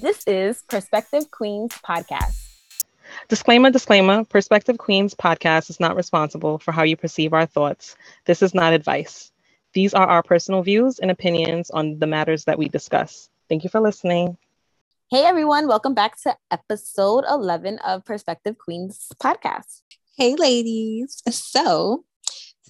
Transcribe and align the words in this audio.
This 0.00 0.24
is 0.26 0.62
Perspective 0.62 1.30
Queens 1.30 1.70
Podcast. 1.86 2.48
Disclaimer, 3.28 3.68
disclaimer 3.68 4.24
Perspective 4.24 4.78
Queens 4.78 5.12
podcast 5.14 5.68
is 5.68 5.80
not 5.80 5.96
responsible 5.96 6.58
for 6.58 6.72
how 6.72 6.82
you 6.82 6.96
perceive 6.96 7.34
our 7.34 7.44
thoughts. 7.44 7.94
This 8.24 8.40
is 8.40 8.54
not 8.54 8.72
advice. 8.72 9.30
These 9.74 9.92
are 9.92 10.06
our 10.06 10.22
personal 10.22 10.62
views 10.62 10.98
and 10.98 11.10
opinions 11.10 11.68
on 11.68 11.98
the 11.98 12.06
matters 12.06 12.44
that 12.44 12.58
we 12.58 12.70
discuss. 12.70 13.28
Thank 13.50 13.64
you 13.64 13.70
for 13.70 13.80
listening. 13.80 14.38
Hey 15.10 15.24
everyone, 15.26 15.68
welcome 15.68 15.92
back 15.92 16.18
to 16.22 16.38
episode 16.50 17.24
11 17.28 17.78
of 17.80 18.02
Perspective 18.06 18.56
Queens 18.56 19.08
podcast. 19.22 19.82
Hey 20.16 20.36
ladies. 20.36 21.22
So, 21.28 22.04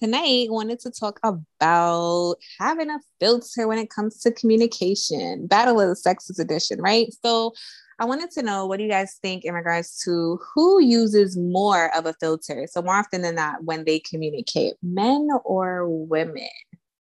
tonight 0.03 0.51
wanted 0.51 0.79
to 0.81 0.91
talk 0.91 1.17
about 1.23 2.35
having 2.59 2.89
a 2.89 2.99
filter 3.21 3.69
when 3.69 3.77
it 3.77 3.89
comes 3.89 4.19
to 4.19 4.31
communication. 4.31 5.47
Battle 5.47 5.79
of 5.79 5.87
the 5.87 5.95
Sexes 5.95 6.39
edition, 6.39 6.81
right? 6.81 7.07
So, 7.23 7.53
I 7.99 8.05
wanted 8.05 8.31
to 8.31 8.43
know 8.43 8.65
what 8.65 8.77
do 8.77 8.83
you 8.83 8.89
guys 8.89 9.17
think 9.21 9.45
in 9.45 9.53
regards 9.53 10.01
to 10.03 10.39
who 10.53 10.81
uses 10.81 11.37
more 11.37 11.95
of 11.95 12.05
a 12.05 12.13
filter? 12.19 12.67
So, 12.69 12.81
more 12.81 12.95
often 12.95 13.21
than 13.21 13.35
not, 13.35 13.63
when 13.63 13.85
they 13.85 13.99
communicate, 13.99 14.73
men 14.81 15.29
or 15.45 15.87
women? 15.87 16.49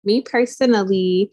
Me 0.02 0.20
personally, 0.22 1.30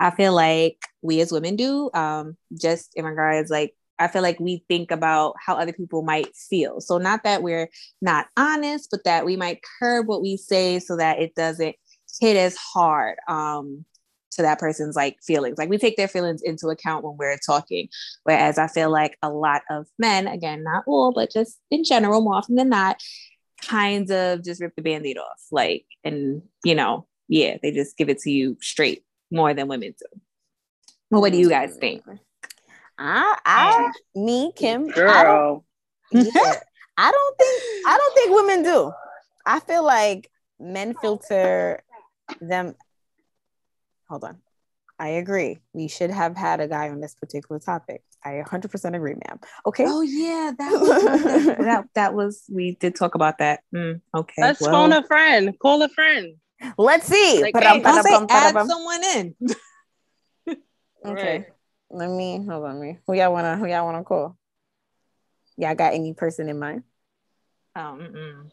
I 0.00 0.10
feel 0.10 0.32
like 0.32 0.78
we 1.02 1.20
as 1.20 1.32
women 1.32 1.56
do, 1.56 1.90
um, 1.92 2.36
just 2.58 2.92
in 2.94 3.04
regards 3.04 3.50
like 3.50 3.74
I 3.98 4.08
feel 4.08 4.22
like 4.22 4.40
we 4.40 4.64
think 4.68 4.90
about 4.90 5.34
how 5.44 5.56
other 5.56 5.72
people 5.72 6.02
might 6.02 6.34
feel. 6.34 6.80
So 6.80 6.98
not 6.98 7.22
that 7.24 7.42
we're 7.42 7.68
not 8.02 8.26
honest, 8.36 8.88
but 8.90 9.04
that 9.04 9.24
we 9.24 9.36
might 9.36 9.60
curb 9.78 10.06
what 10.08 10.22
we 10.22 10.36
say 10.36 10.78
so 10.78 10.96
that 10.96 11.20
it 11.20 11.34
doesn't 11.34 11.76
hit 12.20 12.36
as 12.36 12.56
hard 12.56 13.16
um, 13.28 13.84
to 14.32 14.42
that 14.42 14.58
person's 14.58 14.96
like 14.96 15.16
feelings. 15.22 15.58
Like 15.58 15.68
we 15.68 15.78
take 15.78 15.96
their 15.96 16.08
feelings 16.08 16.42
into 16.42 16.68
account 16.68 17.04
when 17.04 17.16
we're 17.16 17.38
talking. 17.38 17.88
Whereas 18.24 18.58
I 18.58 18.66
feel 18.66 18.90
like 18.90 19.16
a 19.22 19.30
lot 19.30 19.62
of 19.70 19.86
men, 19.98 20.26
again, 20.26 20.64
not 20.64 20.84
all, 20.86 21.12
but 21.12 21.30
just 21.30 21.58
in 21.70 21.84
general, 21.84 22.20
more 22.20 22.34
often 22.34 22.56
than 22.56 22.68
not, 22.68 23.00
kind 23.62 24.10
of 24.10 24.44
just 24.44 24.60
rip 24.60 24.74
the 24.76 24.82
band-aid 24.82 25.18
off. 25.18 25.40
Like, 25.52 25.86
and 26.02 26.42
you 26.64 26.74
know, 26.74 27.06
yeah, 27.28 27.56
they 27.62 27.70
just 27.70 27.96
give 27.96 28.08
it 28.08 28.18
to 28.20 28.30
you 28.30 28.56
straight 28.60 29.04
more 29.30 29.54
than 29.54 29.68
women 29.68 29.94
do. 29.98 30.20
Well, 31.10 31.20
what 31.20 31.32
do 31.32 31.38
you 31.38 31.48
guys 31.48 31.76
think? 31.76 32.02
I, 32.98 33.36
I, 33.44 33.92
me, 34.14 34.52
Kim, 34.54 34.88
Girl. 34.88 35.10
I 35.10 35.22
don't, 35.24 35.62
yeah, 36.34 36.60
I 36.96 37.10
don't 37.10 37.38
think, 37.38 37.62
I 37.86 37.96
don't 37.98 38.14
think 38.14 38.34
women 38.34 38.62
do. 38.62 38.92
I 39.46 39.60
feel 39.60 39.84
like 39.84 40.30
men 40.58 40.94
filter 40.94 41.82
them. 42.40 42.74
Hold 44.08 44.24
on. 44.24 44.38
I 44.98 45.08
agree. 45.08 45.58
We 45.72 45.88
should 45.88 46.10
have 46.10 46.36
had 46.36 46.60
a 46.60 46.68
guy 46.68 46.88
on 46.88 47.00
this 47.00 47.14
particular 47.16 47.58
topic. 47.58 48.02
I 48.24 48.42
100% 48.46 48.96
agree, 48.96 49.14
ma'am. 49.14 49.40
Okay. 49.66 49.84
Oh 49.86 50.02
yeah, 50.02 50.52
that 50.56 50.72
was 50.72 51.46
that, 51.58 51.84
that 51.94 52.14
was 52.14 52.44
we 52.50 52.76
did 52.76 52.94
talk 52.94 53.14
about 53.14 53.38
that. 53.38 53.60
Mm, 53.74 54.00
okay. 54.14 54.42
Let's 54.42 54.60
well. 54.60 54.70
phone 54.70 54.92
a 54.92 55.04
friend. 55.04 55.52
Call 55.60 55.82
a 55.82 55.88
friend. 55.88 56.36
Let's 56.78 57.06
see. 57.06 57.42
Like, 57.42 57.56
hey, 57.58 57.82
I'll 57.84 58.02
say 58.02 58.26
add 58.30 58.66
someone 58.66 59.04
in. 59.04 59.34
okay. 61.04 61.38
Right. 61.38 61.46
Let 61.94 62.10
me 62.10 62.44
hold 62.44 62.64
on 62.64 62.80
me. 62.80 62.98
Who 63.06 63.14
y'all 63.14 63.32
wanna 63.32 63.56
who 63.56 63.66
y'all 63.66 63.84
wanna 63.84 64.02
call? 64.02 64.36
Y'all 65.56 65.76
got 65.76 65.94
any 65.94 66.12
person 66.12 66.48
in 66.48 66.58
mind? 66.58 66.82
Um 67.76 68.50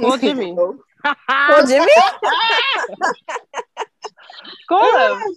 Call 0.00 0.18
Jimmy. 0.18 0.56
call 0.56 1.66
Jimmy? 1.66 1.86
call 4.68 4.98
him. 4.98 5.36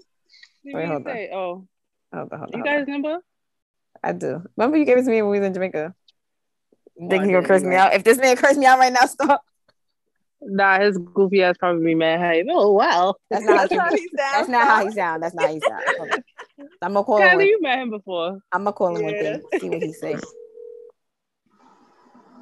Wait, 0.65 0.87
hold 0.87 1.07
on. 1.07 1.17
Oh. 1.33 1.67
Hold 2.13 2.33
on, 2.33 2.39
hold 2.39 2.55
on. 2.55 2.59
You 2.59 2.63
guys 2.63 2.87
number? 2.87 3.19
I 4.03 4.11
do. 4.13 4.43
Remember 4.57 4.77
you 4.77 4.85
gave 4.85 4.97
it 4.97 5.03
to 5.03 5.11
me 5.11 5.21
when 5.21 5.29
we 5.29 5.39
was 5.39 5.45
in 5.45 5.53
Jamaica. 5.53 5.93
Oh, 6.99 7.09
Think 7.09 7.25
he 7.25 7.31
gonna 7.31 7.47
curse 7.47 7.61
me 7.61 7.75
out? 7.75 7.93
If 7.93 8.03
this 8.03 8.17
man 8.17 8.37
curse 8.37 8.57
me 8.57 8.65
out 8.65 8.79
right 8.79 8.91
now, 8.91 9.05
stop. 9.05 9.43
Nah, 10.41 10.79
his 10.79 10.97
goofy 10.97 11.43
ass 11.43 11.57
probably 11.59 11.85
be 11.85 11.95
mad 11.95 12.19
hype. 12.19 12.47
Oh 12.49 12.71
wow. 12.71 13.13
That's 13.29 13.45
not, 13.45 13.57
how, 13.57 13.67
he, 13.67 13.75
sounds 13.75 14.01
that's 14.17 14.49
not 14.49 14.67
how 14.67 14.85
he 14.85 14.91
sound. 14.91 15.21
That's 15.21 15.35
not 15.35 15.45
how 15.45 15.53
he 15.53 15.59
sound. 15.59 16.23
I'm 16.81 16.93
gonna 16.93 17.03
call 17.03 17.19
Kylie, 17.19 17.31
him. 17.31 17.37
With, 17.37 17.47
you 17.47 17.61
met 17.61 17.79
him 17.79 17.89
before. 17.89 18.39
I'm 18.51 18.63
gonna 18.63 18.73
call 18.73 18.95
him 18.95 19.03
yeah. 19.03 19.31
one 19.31 19.41
thing. 19.51 19.59
See 19.59 19.69
what 19.69 19.83
he 19.83 19.93
say. 19.93 20.15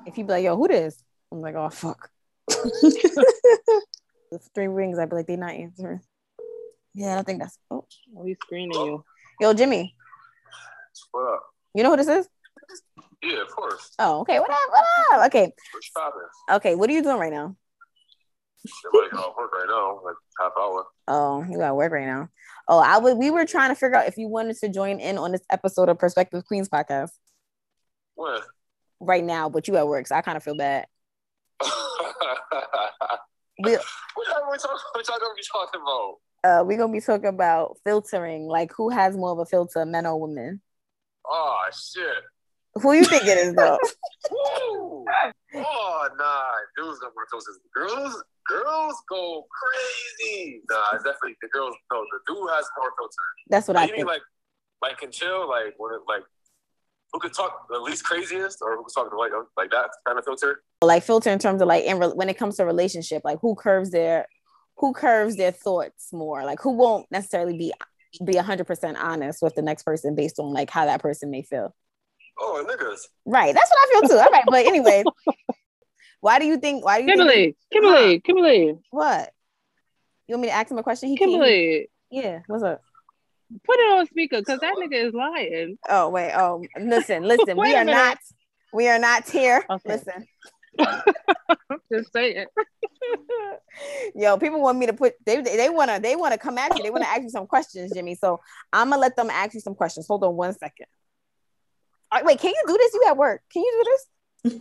If 0.05 0.15
he 0.15 0.23
be 0.23 0.29
like, 0.29 0.43
"Yo, 0.43 0.55
who 0.55 0.67
this?" 0.67 1.03
I'm 1.31 1.41
like, 1.41 1.55
"Oh 1.55 1.69
fuck." 1.69 2.09
the 2.47 3.81
three 4.53 4.67
rings. 4.67 4.99
I'd 4.99 5.09
be 5.09 5.15
like, 5.15 5.27
"They 5.27 5.35
not 5.35 5.53
answering." 5.53 6.01
Yeah, 6.93 7.19
I 7.19 7.23
think 7.23 7.39
that's. 7.39 7.57
Oh, 7.71 7.85
oh 8.17 8.25
he's 8.25 8.37
screening 8.43 8.73
you. 8.73 9.03
Yo, 9.41 9.53
Jimmy. 9.53 9.95
What 11.11 11.33
up? 11.33 11.43
You 11.73 11.83
know 11.83 11.91
who 11.91 11.97
this 11.97 12.07
is? 12.07 12.27
Yeah, 13.23 13.41
of 13.41 13.49
course. 13.49 13.91
Oh, 13.97 14.19
okay. 14.21 14.39
What 14.39 14.51
up? 14.51 14.59
What 14.69 14.85
up? 15.13 15.27
Okay. 15.27 15.53
Okay, 16.51 16.75
what 16.75 16.89
are 16.89 16.93
you 16.93 17.01
doing 17.01 17.17
right 17.17 17.31
now? 17.31 17.55
Like 18.93 19.13
uh, 19.13 19.29
work 19.37 19.51
right 19.53 19.67
now, 19.67 19.99
like 20.03 20.15
half 20.39 20.51
hour. 20.57 20.85
Oh, 21.07 21.45
you 21.49 21.57
got 21.57 21.75
work 21.75 21.91
right 21.91 22.05
now. 22.05 22.29
Oh, 22.67 22.79
I 22.79 22.97
would. 22.97 23.17
We 23.17 23.29
were 23.29 23.45
trying 23.45 23.69
to 23.69 23.75
figure 23.75 23.97
out 23.97 24.07
if 24.07 24.17
you 24.17 24.27
wanted 24.27 24.57
to 24.57 24.69
join 24.69 24.99
in 24.99 25.17
on 25.17 25.31
this 25.31 25.43
episode 25.49 25.89
of 25.89 25.99
Perspective 25.99 26.45
Queens 26.45 26.69
podcast. 26.69 27.11
When? 28.15 28.39
Right 28.99 29.23
now, 29.23 29.49
but 29.49 29.67
you 29.67 29.75
at 29.75 29.87
work, 29.87 30.07
so 30.07 30.15
I 30.15 30.21
kind 30.21 30.37
of 30.37 30.43
feel 30.43 30.55
bad. 30.55 30.85
we, 33.63 33.71
what 33.71 34.27
are 34.27 34.51
we 34.51 34.57
talking, 34.57 34.77
what 34.93 35.07
y'all 35.07 35.19
gonna 35.19 35.35
be 35.35 35.43
talking 35.51 35.81
about? 35.81 36.15
Uh, 36.43 36.63
we're 36.63 36.77
gonna 36.77 36.93
be 36.93 37.01
talking 37.01 37.27
about 37.27 37.77
filtering, 37.83 38.47
like 38.47 38.71
who 38.75 38.89
has 38.89 39.15
more 39.15 39.31
of 39.31 39.39
a 39.39 39.45
filter, 39.45 39.85
men 39.85 40.05
or 40.05 40.19
women. 40.19 40.61
Oh 41.25 41.65
shit. 41.71 42.23
Who 42.81 42.93
you 42.93 43.05
think 43.05 43.23
it 43.25 43.37
is 43.37 43.53
though? 43.53 43.77
oh 45.55 46.09
nah, 46.17 46.43
dudes 46.75 46.99
got 46.99 47.11
more 47.15 47.27
filters. 47.29 47.59
Girls, 47.73 48.23
girls 48.47 48.95
go 49.09 49.45
crazy. 49.51 50.61
Nah, 50.69 50.77
it's 50.93 51.03
definitely 51.03 51.35
the 51.41 51.49
girls. 51.49 51.75
No, 51.91 52.03
the 52.11 52.33
dude 52.33 52.49
has 52.49 52.65
more 52.77 52.91
filter. 52.97 53.13
That's 53.49 53.67
what 53.67 53.75
like, 53.75 53.83
I 53.83 53.85
you 53.85 53.95
think. 53.97 54.07
Mean, 54.07 54.15
like, 54.15 54.21
like 54.81 54.97
can 54.97 55.11
chill, 55.11 55.47
like 55.47 55.75
when 55.77 55.93
it, 55.93 56.01
like 56.07 56.23
who 57.11 57.19
could 57.19 57.33
talk 57.33 57.67
the 57.69 57.79
least 57.79 58.03
craziest, 58.03 58.59
or 58.61 58.75
who 58.75 58.83
could 58.83 58.93
talk 58.93 59.13
like 59.13 59.31
like 59.55 59.69
that 59.69 59.89
kind 60.05 60.17
of 60.17 60.25
filter. 60.25 60.63
Like 60.81 61.03
filter 61.03 61.29
in 61.29 61.39
terms 61.39 61.61
of 61.61 61.67
like 61.67 61.83
in 61.85 61.99
re- 61.99 62.07
when 62.07 62.29
it 62.29 62.37
comes 62.37 62.57
to 62.57 62.65
relationship, 62.65 63.21
like 63.23 63.37
who 63.41 63.53
curves 63.53 63.91
their 63.91 64.25
who 64.77 64.93
curves 64.93 65.35
their 65.35 65.51
thoughts 65.51 66.11
more, 66.11 66.43
like 66.43 66.59
who 66.59 66.71
won't 66.71 67.05
necessarily 67.11 67.55
be 67.55 67.71
be 68.25 68.35
hundred 68.37 68.65
percent 68.65 68.97
honest 68.97 69.43
with 69.43 69.53
the 69.53 69.61
next 69.61 69.83
person 69.83 70.15
based 70.15 70.39
on 70.39 70.53
like 70.53 70.71
how 70.71 70.85
that 70.85 71.01
person 71.01 71.29
may 71.29 71.43
feel. 71.43 71.75
Oh, 72.39 72.65
niggas. 72.67 72.99
Right, 73.25 73.53
that's 73.53 73.69
what 73.69 73.79
I 73.79 73.91
feel 73.91 74.09
too. 74.09 74.17
All 74.17 74.31
right, 74.31 74.43
but 74.45 74.65
anyway, 74.65 75.03
why 76.21 76.39
do 76.39 76.45
you 76.45 76.57
think? 76.57 76.83
Why 76.83 76.99
do 76.99 77.05
you 77.05 77.09
Kimberly? 77.11 77.33
think? 77.33 77.57
Kimberly, 77.71 78.19
Kimberly. 78.21 78.75
What? 78.89 79.31
You 80.27 80.35
want 80.35 80.43
me 80.43 80.47
to 80.47 80.53
ask 80.53 80.71
him 80.71 80.77
a 80.77 80.83
question? 80.83 81.09
He 81.09 81.17
Kimberly. 81.17 81.89
Yeah. 82.09 82.39
What's 82.47 82.63
up? 82.63 82.81
Put 83.65 83.77
it 83.77 83.97
on 83.97 84.07
speaker 84.07 84.39
because 84.39 84.59
that 84.59 84.75
nigga 84.75 85.07
is 85.07 85.13
lying. 85.13 85.77
Oh 85.87 86.09
wait. 86.09 86.33
Oh, 86.33 86.63
listen, 86.79 87.23
listen. 87.23 87.57
we 87.57 87.75
are 87.75 87.83
not. 87.83 88.17
We 88.73 88.87
are 88.87 88.97
not 88.97 89.29
here. 89.29 89.63
Okay. 89.69 89.89
Listen. 89.89 90.25
Just 91.91 92.11
saying. 92.13 92.45
Yo, 94.15 94.37
people 94.37 94.61
want 94.61 94.77
me 94.77 94.87
to 94.87 94.93
put 94.93 95.13
they 95.25 95.41
they 95.41 95.69
wanna 95.69 95.99
they 95.99 96.15
wanna 96.15 96.37
come 96.37 96.57
at 96.57 96.75
you. 96.75 96.83
They 96.83 96.89
wanna 96.89 97.05
ask 97.05 97.21
you 97.21 97.29
some 97.29 97.45
questions, 97.45 97.93
Jimmy. 97.93 98.15
So 98.15 98.39
I'm 98.71 98.89
gonna 98.89 99.01
let 99.01 99.15
them 99.15 99.29
ask 99.29 99.53
you 99.53 99.59
some 99.59 99.75
questions. 99.75 100.07
Hold 100.07 100.23
on 100.23 100.35
one 100.35 100.53
second. 100.53 100.87
Right, 102.13 102.25
wait, 102.25 102.39
can 102.39 102.51
you 102.51 102.63
do 102.67 102.77
this? 102.77 102.93
You 102.93 103.05
at 103.07 103.17
work? 103.17 103.41
Can 103.51 103.63
you 103.63 103.83
do 103.83 103.89
this? 103.89 104.59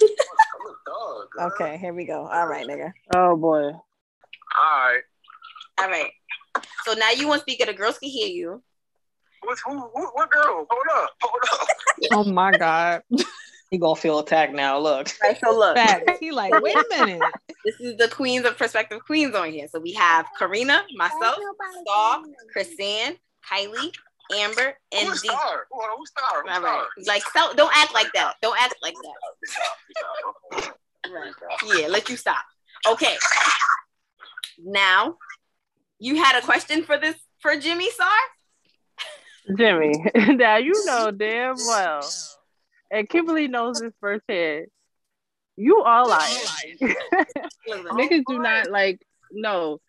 dog, 0.87 1.53
okay, 1.53 1.77
here 1.77 1.93
we 1.93 2.07
go. 2.07 2.27
All 2.27 2.47
right, 2.47 2.67
nigga. 2.67 2.93
Oh 3.15 3.37
boy. 3.37 3.65
All 3.65 3.73
right. 4.63 5.03
All 5.79 5.89
right. 5.89 6.11
So 6.85 6.95
now 6.95 7.11
you 7.11 7.29
want 7.29 7.41
to 7.41 7.43
speak 7.43 7.61
it. 7.61 7.67
The 7.67 7.75
girls 7.75 7.99
can 7.99 8.09
hear 8.09 8.29
you. 8.29 8.63
What, 9.43 9.59
who, 9.67 9.81
who, 9.81 10.07
what 10.15 10.31
girl? 10.31 10.67
Hold 10.71 10.87
up. 10.95 11.11
Hold 11.21 11.43
up. 11.53 11.69
oh 12.13 12.25
my 12.25 12.57
God. 12.57 13.03
He 13.71 13.77
gonna 13.77 13.97
feel 13.97 14.21
attacked 14.21 14.55
now. 14.55 14.79
Look. 14.79 15.15
Right, 15.23 15.37
so 15.39 15.55
look. 15.55 15.77
He 16.21 16.31
like, 16.31 16.55
wait 16.63 16.77
a 16.77 16.85
minute. 16.89 17.23
This 17.67 17.81
is 17.81 17.99
the 17.99 18.09
queens 18.09 18.47
of 18.47 18.57
perspective 18.57 19.05
queens 19.05 19.35
on 19.35 19.53
here. 19.53 19.69
So 19.69 19.79
we 19.79 19.93
have 19.93 20.27
Karina, 20.39 20.85
myself, 20.97 21.37
Saw, 21.87 22.23
Chrisanne, 22.57 23.19
Kylie, 23.51 23.93
Amber, 24.35 24.75
and 24.93 25.09
Who's 25.09 25.21
star? 25.21 25.67
Who, 25.71 25.81
who's 25.97 26.11
star? 26.11 26.43
Who's 26.43 26.57
All 26.57 26.63
right. 26.63 26.87
Like 27.07 27.23
so 27.35 27.53
don't 27.55 27.73
act 27.75 27.95
like 27.95 28.13
that. 28.15 28.35
Don't 28.43 28.61
act 28.61 28.75
like 28.83 28.95
that. 29.03 30.75
right. 31.13 31.33
Yeah, 31.67 31.89
let 31.89 32.09
you 32.09 32.17
stop. 32.17 32.45
Okay. 32.89 33.17
Now 34.59 35.17
you 35.99 36.17
had 36.17 36.39
a 36.39 36.43
question 36.45 36.85
for 36.85 36.99
this 36.99 37.17
for 37.41 37.57
Jimmy 37.57 37.91
Sar? 37.91 38.09
Jimmy, 39.57 39.93
now 40.37 40.57
you 40.57 40.73
know 40.87 41.11
damn 41.11 41.57
well 41.67 42.03
and 42.93 43.09
Kimberly 43.09 43.49
knows 43.49 43.81
this 43.81 43.95
firsthand. 44.01 44.67
You 45.57 45.79
are 45.79 46.07
lying. 46.07 46.37
Niggas 47.69 48.23
do 48.29 48.39
not 48.39 48.71
like 48.71 49.01
no, 49.33 49.81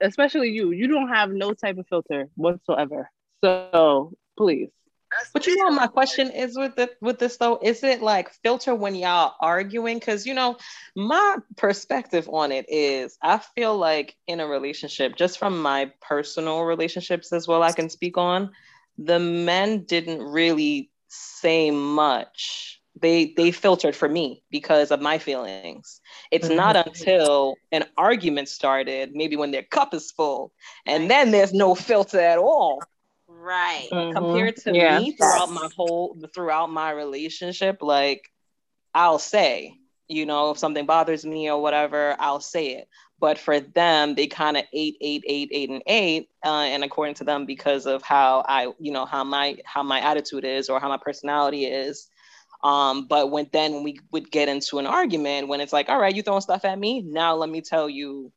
especially 0.00 0.50
you. 0.50 0.70
You 0.70 0.86
don't 0.86 1.08
have 1.08 1.30
no 1.30 1.52
type 1.52 1.78
of 1.78 1.86
filter 1.88 2.28
whatsoever. 2.36 3.10
So 3.42 4.12
please. 4.36 4.70
That's 5.10 5.30
But 5.32 5.46
you 5.46 5.56
know, 5.56 5.70
my 5.70 5.86
question 5.86 6.30
is 6.30 6.56
with 6.56 6.76
the 6.76 6.90
with 7.00 7.18
this 7.18 7.36
though, 7.36 7.58
is 7.62 7.82
it 7.82 8.02
like 8.02 8.32
filter 8.42 8.74
when 8.74 8.94
y'all 8.94 9.34
arguing? 9.40 9.98
Because 9.98 10.26
you 10.26 10.34
know, 10.34 10.56
my 10.96 11.36
perspective 11.56 12.28
on 12.32 12.52
it 12.52 12.66
is, 12.68 13.18
I 13.22 13.38
feel 13.38 13.76
like 13.76 14.16
in 14.26 14.40
a 14.40 14.46
relationship, 14.46 15.16
just 15.16 15.38
from 15.38 15.60
my 15.60 15.92
personal 16.00 16.62
relationships 16.62 17.32
as 17.32 17.46
well, 17.46 17.62
I 17.62 17.72
can 17.72 17.90
speak 17.90 18.16
on. 18.16 18.52
The 18.98 19.18
men 19.18 19.84
didn't 19.84 20.22
really 20.22 20.90
say 21.08 21.70
much. 21.70 22.80
They 22.98 23.34
they 23.36 23.50
filtered 23.50 23.96
for 23.96 24.08
me 24.08 24.42
because 24.50 24.90
of 24.90 25.00
my 25.00 25.18
feelings. 25.18 26.00
It's 26.30 26.46
mm-hmm. 26.48 26.56
not 26.56 26.76
until 26.76 27.56
an 27.70 27.84
argument 27.98 28.48
started, 28.48 29.10
maybe 29.14 29.36
when 29.36 29.50
their 29.50 29.62
cup 29.62 29.92
is 29.92 30.10
full, 30.10 30.52
and 30.86 31.10
then 31.10 31.32
there's 31.32 31.52
no 31.52 31.74
filter 31.74 32.20
at 32.20 32.38
all 32.38 32.82
Right. 33.42 33.88
Mhm. 33.92 34.12
compared 34.12 34.56
to 34.58 34.72
Yeah. 34.72 35.00
me 35.00 35.12
throughout 35.12 35.50
my 35.50 35.68
whole 35.76 36.16
throughout 36.32 36.70
my 36.70 36.90
relationship 36.92 37.78
like 37.82 38.30
i'll 38.94 39.18
say 39.18 39.74
you 40.08 40.26
know 40.26 40.50
if 40.50 40.58
something 40.58 40.86
bothers 40.86 41.24
me 41.26 41.50
or 41.50 41.60
whatever 41.60 42.14
i'll 42.20 42.40
say 42.40 42.76
it 42.76 42.88
but 43.18 43.38
for 43.38 43.58
them 43.58 44.14
they 44.14 44.28
kind 44.28 44.56
of 44.56 44.64
eight 44.72 44.96
eight 45.00 45.24
eight 45.26 45.48
eight 45.52 45.70
and 45.70 45.82
eight 45.86 46.28
uh, 46.44 46.48
and 46.62 46.84
according 46.84 47.14
to 47.14 47.24
them 47.24 47.44
because 47.44 47.86
of 47.86 48.02
how 48.02 48.44
i 48.48 48.72
you 48.78 48.92
know 48.92 49.06
how 49.06 49.24
my 49.24 49.56
how 49.64 49.82
my 49.82 49.98
attitude 50.00 50.44
is 50.44 50.68
or 50.68 50.78
how 50.78 50.88
my 50.88 50.98
personality 50.98 51.64
is 51.64 52.08
um 52.62 53.06
but 53.08 53.30
when 53.30 53.48
then 53.52 53.82
we 53.82 53.98
would 54.12 54.30
get 54.30 54.48
into 54.48 54.78
an 54.78 54.86
argument 54.86 55.48
when 55.48 55.60
it's 55.60 55.72
like 55.72 55.88
all 55.88 55.98
right 55.98 56.14
you 56.14 56.22
throwing 56.22 56.40
stuff 56.40 56.64
at 56.64 56.78
me 56.78 57.02
now 57.02 57.34
let 57.34 57.48
me 57.50 57.60
tell 57.60 57.88
you 57.88 58.30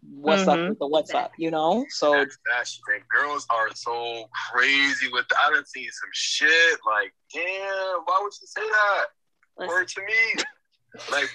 what's 0.00 0.46
up 0.46 0.56
Mhm. 0.58 0.68
with 0.70 0.78
the 0.78 0.86
what's 0.86 1.12
up 1.12 1.32
you 1.38 1.50
know 1.50 1.84
so 1.88 2.12
That's 2.12 2.38
that 2.46 2.66
shit. 2.68 3.08
Girls 3.08 3.46
are 3.50 3.74
so 3.74 4.28
crazy 4.52 5.08
with. 5.12 5.26
I 5.44 5.50
done 5.50 5.66
seen 5.66 5.90
some 5.90 6.10
shit. 6.12 6.78
Like, 6.86 7.12
damn, 7.34 8.00
why 8.06 8.20
would 8.22 8.32
you 8.40 8.46
say 8.46 8.62
that? 8.62 9.06
Word 9.56 9.88
to 9.88 10.00
me. 10.02 10.42
Like, 11.10 11.28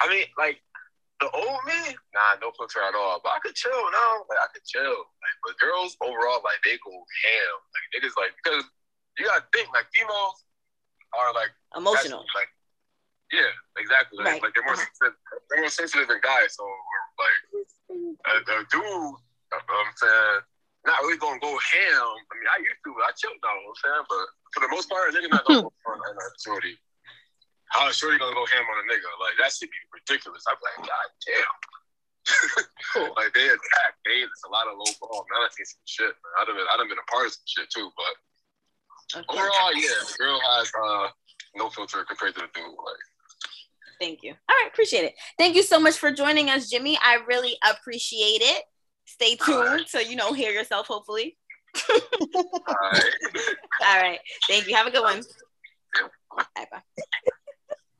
I 0.00 0.08
mean, 0.08 0.24
like 0.38 0.60
the 1.20 1.28
old 1.30 1.58
me, 1.66 1.96
nah, 2.14 2.38
no 2.40 2.52
filter 2.56 2.80
at 2.80 2.94
all. 2.94 3.20
But 3.24 3.32
I 3.34 3.38
could 3.40 3.54
chill 3.56 3.72
now. 3.90 4.24
Like, 4.30 4.38
I 4.38 4.46
could 4.54 4.64
chill. 4.64 4.86
Like, 4.88 5.36
but 5.44 5.58
girls 5.58 5.96
overall, 6.00 6.40
like, 6.44 6.62
they 6.64 6.78
go 6.78 6.92
ham. 6.94 7.54
Like, 7.74 7.86
niggas, 8.02 8.14
like, 8.16 8.32
because 8.42 8.62
you 9.18 9.26
gotta 9.26 9.44
think, 9.52 9.68
like, 9.74 9.86
females 9.92 10.44
are 11.18 11.32
like 11.34 11.50
Emotional. 11.76 12.24
Like, 12.34 12.48
yeah, 13.32 13.50
exactly. 13.76 14.18
Like, 14.18 14.34
Right. 14.34 14.42
like 14.42 14.54
they're 14.54 14.64
more 14.64 14.76
sensitive. 14.76 15.14
They're 15.50 15.60
more 15.60 15.68
sensitive 15.70 16.08
than 16.08 16.20
guys. 16.22 16.54
So, 16.54 16.64
like, 17.18 17.38
a, 18.26 18.34
a 18.42 18.56
dude, 18.70 19.18
uh, 19.52 19.58
I'm 19.58 19.92
saying, 19.96 20.40
not 20.86 21.02
really 21.02 21.18
gonna 21.18 21.42
go 21.42 21.52
ham. 21.52 22.08
I 22.16 22.32
mean, 22.38 22.48
I 22.48 22.58
used 22.62 22.80
to, 22.86 22.90
I 23.02 23.12
chilled 23.18 23.36
now. 23.42 23.52
You 23.52 23.60
know 23.60 23.74
what 23.74 23.76
I'm 23.76 23.82
saying, 23.82 24.06
but 24.08 24.24
for 24.54 24.60
the 24.64 24.70
most 24.72 24.86
part, 24.88 25.10
a 25.10 25.12
nigga 25.12 25.28
not 25.28 25.44
gonna 25.44 25.66
go 25.66 25.72
ham 25.84 26.00
on 26.00 26.16
a 26.16 26.38
shorty. 26.40 26.74
How 27.74 27.92
shorty 27.92 28.16
gonna 28.16 28.32
go 28.32 28.46
ham 28.48 28.64
on 28.64 28.78
a 28.80 28.86
nigga? 28.88 29.10
Like 29.20 29.36
that 29.42 29.52
should 29.52 29.68
be 29.68 29.82
ridiculous. 29.92 30.46
I'm 30.48 30.56
like, 30.62 30.88
god 30.88 31.08
damn. 31.26 31.56
Cool. 32.92 33.12
like 33.20 33.32
they 33.36 33.48
attack. 33.52 33.92
They 34.04 34.24
it's 34.24 34.44
a 34.48 34.52
lot 34.52 34.68
of 34.68 34.80
low 34.80 34.92
ball. 35.00 35.28
Man, 35.28 35.44
I 35.44 35.48
seen 35.52 35.68
some 35.68 35.84
shit. 35.84 36.12
Man. 36.12 36.32
I'd 36.40 36.48
have 36.48 36.56
been, 36.56 36.68
I'd 36.68 36.80
have 36.80 36.88
been 36.88 37.00
a 37.00 37.08
part 37.12 37.28
of 37.28 37.32
some 37.36 37.48
shit 37.48 37.68
too. 37.68 37.88
But 37.96 38.12
overall, 39.28 39.72
yeah, 39.76 40.00
the 40.08 40.16
girl 40.16 40.40
has 40.40 40.72
uh, 40.72 41.08
no 41.56 41.68
filter 41.68 42.04
compared 42.08 42.36
to 42.36 42.48
the 42.48 42.52
dude. 42.54 42.64
Like. 42.64 43.04
Thank 44.00 44.22
you. 44.22 44.30
All 44.30 44.56
right, 44.62 44.70
appreciate 44.70 45.04
it. 45.04 45.14
Thank 45.38 45.56
you 45.56 45.62
so 45.62 45.80
much 45.80 45.98
for 45.98 46.12
joining 46.12 46.50
us, 46.50 46.70
Jimmy. 46.70 46.98
I 47.02 47.18
really 47.26 47.56
appreciate 47.68 48.40
it. 48.42 48.64
Stay 49.06 49.36
tuned 49.36 49.86
so 49.88 49.98
you 49.98 50.16
know 50.16 50.32
hear 50.32 50.52
yourself 50.52 50.86
hopefully. 50.86 51.36
Alright. 51.90 53.04
All 53.86 54.00
right. 54.00 54.18
Thank 54.46 54.68
you. 54.68 54.76
Have 54.76 54.86
a 54.86 54.90
good 54.90 55.02
one. 55.02 55.22
Bye 56.36 56.66
bye. 56.70 56.82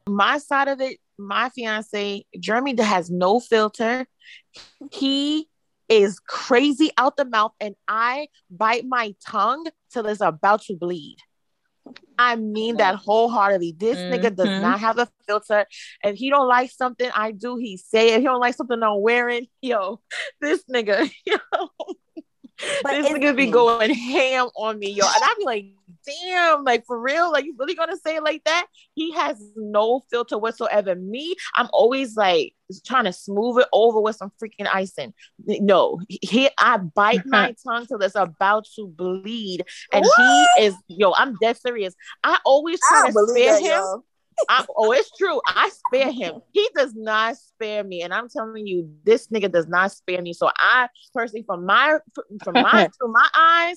my 0.07 0.39
side 0.39 0.69
of 0.69 0.81
it, 0.81 0.99
my 1.19 1.49
fiance, 1.49 2.25
Jeremy, 2.39 2.81
has 2.81 3.11
no 3.11 3.41
filter. 3.41 4.07
He 4.93 5.49
is 5.89 6.21
crazy 6.21 6.91
out 6.99 7.17
the 7.17 7.25
mouth, 7.25 7.53
and 7.61 7.75
I 7.89 8.29
bite 8.51 8.85
my 8.85 9.15
tongue 9.27 9.67
till 9.91 10.07
it's 10.07 10.21
about 10.21 10.63
to 10.63 10.77
bleed. 10.77 11.17
I 12.19 12.35
mean 12.37 12.77
that 12.79 12.97
wholeheartedly. 12.97 13.77
This 13.79 13.97
nigga 14.11 14.35
does 14.35 14.49
Mhm. 14.49 14.61
not 14.61 14.81
have 14.81 14.99
a 14.99 15.09
filter. 15.27 15.67
If 16.03 16.17
he 16.17 16.31
don't 16.31 16.49
like 16.49 16.71
something 16.71 17.09
I 17.15 17.31
do, 17.33 17.57
he 17.57 17.77
say 17.77 18.09
it. 18.09 18.15
If 18.15 18.21
he 18.21 18.25
don't 18.25 18.41
like 18.41 18.57
something 18.57 18.83
I'm 18.83 19.01
wearing, 19.01 19.47
yo, 19.63 20.01
this 20.41 20.65
nigga, 20.71 21.11
yo, 21.27 21.37
But 22.83 22.91
this 22.91 23.07
nigga 23.07 23.37
be 23.37 23.47
going 23.47 23.95
ham 23.95 24.49
on 24.57 24.79
me, 24.79 24.91
yo. 24.91 25.05
And 25.07 25.23
I'd 25.25 25.35
be 25.39 25.45
like, 25.45 25.65
damn, 26.23 26.65
like 26.65 26.85
for 26.87 26.99
real, 27.01 27.31
like 27.31 27.45
you 27.45 27.55
really 27.59 27.75
gonna 27.75 27.97
say 27.97 28.17
it 28.17 28.23
like 28.23 28.43
that? 28.45 28.67
He 28.95 29.13
has 29.13 29.43
no 29.57 30.01
filter 30.11 30.39
whatsoever. 30.39 30.95
Me, 30.95 31.35
I'm 31.55 31.69
always 31.73 32.17
like 32.17 32.55
trying 32.85 33.05
to 33.05 33.13
smooth 33.13 33.61
it 33.61 33.69
over 33.73 34.01
with 34.01 34.17
some 34.17 34.33
freaking 34.43 34.69
icing. 34.73 35.15
No, 35.45 36.01
he, 36.09 36.51
I 36.59 36.79
bite 36.79 37.27
my 37.27 37.55
tongue 37.67 37.87
till 37.87 38.03
it's 38.03 38.15
about 38.15 38.67
to 38.77 38.87
bleed, 38.87 39.65
and 39.93 40.05
he 40.17 40.47
is, 40.61 40.75
yo, 40.89 41.13
I'm 41.13 41.37
dead 41.41 41.59
serious. 41.59 41.95
I 42.23 42.39
always 42.45 42.81
try 42.81 43.11
don't 43.11 43.27
to 43.27 43.33
spare 43.33 43.53
that, 43.55 43.63
him. 43.63 43.71
yo. 43.71 44.05
I, 44.49 44.65
oh, 44.77 44.93
it's 44.93 45.11
true. 45.17 45.41
I 45.47 45.69
spare 45.71 46.13
him. 46.13 46.41
He 46.53 46.69
does 46.75 46.95
not 46.95 47.37
spare 47.37 47.83
me, 47.83 48.03
and 48.03 48.15
I'm 48.15 48.29
telling 48.29 48.67
you, 48.67 48.89
this 49.05 49.29
nigga 49.29 49.51
does 49.51 49.67
not 49.67 49.91
spare 49.93 50.23
me. 50.23 50.33
So 50.33 50.51
I 50.57 50.89
personally, 51.13 51.45
from 51.47 51.67
my 51.67 51.99
from 52.45 52.55
my 52.55 52.89
through 52.99 53.13
my 53.13 53.29
eyes, 53.37 53.77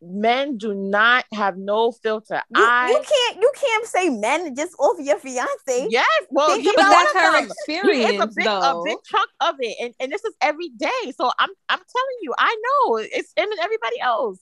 men 0.00 0.56
do 0.58 0.74
not 0.74 1.24
have 1.32 1.56
no 1.56 1.92
filter. 1.92 2.42
You, 2.54 2.62
I 2.62 2.88
you 2.90 3.02
can't 3.02 3.42
you 3.42 3.52
can't 3.54 3.86
say 3.86 4.08
men 4.10 4.54
just 4.54 4.74
off 4.78 4.96
your 5.00 5.18
fiance. 5.18 5.86
yes, 5.90 6.06
well, 6.30 6.48
Think 6.52 6.64
he's 6.64 6.74
But 6.74 6.90
that's 6.90 7.12
her 7.14 7.32
them. 7.32 7.34
He 7.34 7.40
is 7.42 7.50
experience, 7.50 8.22
a 8.22 8.26
big, 8.36 8.44
though. 8.44 8.80
a 8.80 8.84
big 8.84 8.98
chunk 9.04 9.30
of 9.40 9.54
it, 9.60 9.76
and, 9.80 9.94
and 10.00 10.12
this 10.12 10.24
is 10.24 10.34
every 10.40 10.68
day. 10.70 11.12
So 11.16 11.30
I'm 11.38 11.50
I'm 11.68 11.78
telling 11.78 12.18
you, 12.22 12.34
I 12.38 12.56
know 12.62 12.96
it's 12.96 13.32
him 13.36 13.50
and 13.50 13.60
everybody 13.60 14.00
else. 14.00 14.40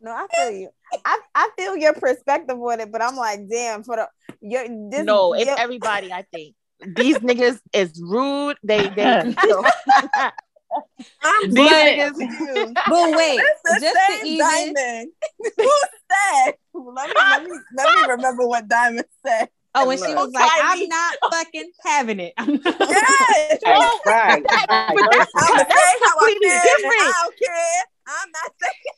No, 0.00 0.10
I 0.12 0.26
feel 0.36 0.50
you. 0.50 0.68
I, 1.04 1.18
I 1.34 1.50
feel 1.56 1.76
your 1.76 1.94
perspective 1.94 2.56
on 2.60 2.80
it, 2.80 2.92
but 2.92 3.02
I'm 3.02 3.16
like, 3.16 3.48
damn, 3.50 3.82
for 3.82 3.96
the 3.96 4.08
your 4.40 4.64
this 4.90 5.04
no, 5.04 5.32
it's 5.32 5.46
your- 5.46 5.58
everybody. 5.58 6.12
I 6.12 6.24
think 6.32 6.54
these 6.86 7.18
niggas 7.18 7.58
is 7.72 8.00
rude. 8.04 8.56
They 8.62 8.88
they. 8.90 9.34
yo, 10.74 10.82
I'm 11.22 11.42
these 11.50 11.54
But- 11.54 12.16
niggas. 12.16 12.74
But 12.88 13.16
wait, 13.16 13.40
It's 13.40 13.62
the 13.64 13.78
just 13.80 14.22
to 14.22 14.26
even 14.26 14.74
diamond. 14.74 15.12
Who 15.56 15.70
said? 16.10 16.54
Let 16.74 17.08
me, 17.08 17.14
let 17.16 17.42
me 17.44 17.58
let 17.76 17.94
me 18.00 18.12
remember 18.12 18.46
what 18.46 18.68
diamond 18.68 19.06
said. 19.24 19.48
oh, 19.74 19.86
when 19.86 19.98
she 19.98 20.14
was 20.14 20.30
like, 20.32 20.50
I'm 20.62 20.88
not 20.88 21.14
fucking 21.30 21.70
having 21.84 22.20
it. 22.20 22.32
I'm 22.38 22.54
not- 22.54 22.64
Yes. 22.80 23.58
Oh, 23.66 24.00
right, 24.06 24.42
but 24.42 24.50
that's, 24.50 24.72
I'm 24.76 24.94
gonna 24.96 25.08
that's 25.12 25.32
say 25.32 25.98
how 26.02 26.16
I 26.18 26.18
completely 26.18 26.48
feel. 26.48 26.60
different. 26.62 27.02
I 27.02 27.22
don't 27.24 27.38
care. 27.38 27.84
I'm 28.08 28.30
not 28.30 28.52
saying. 28.62 28.72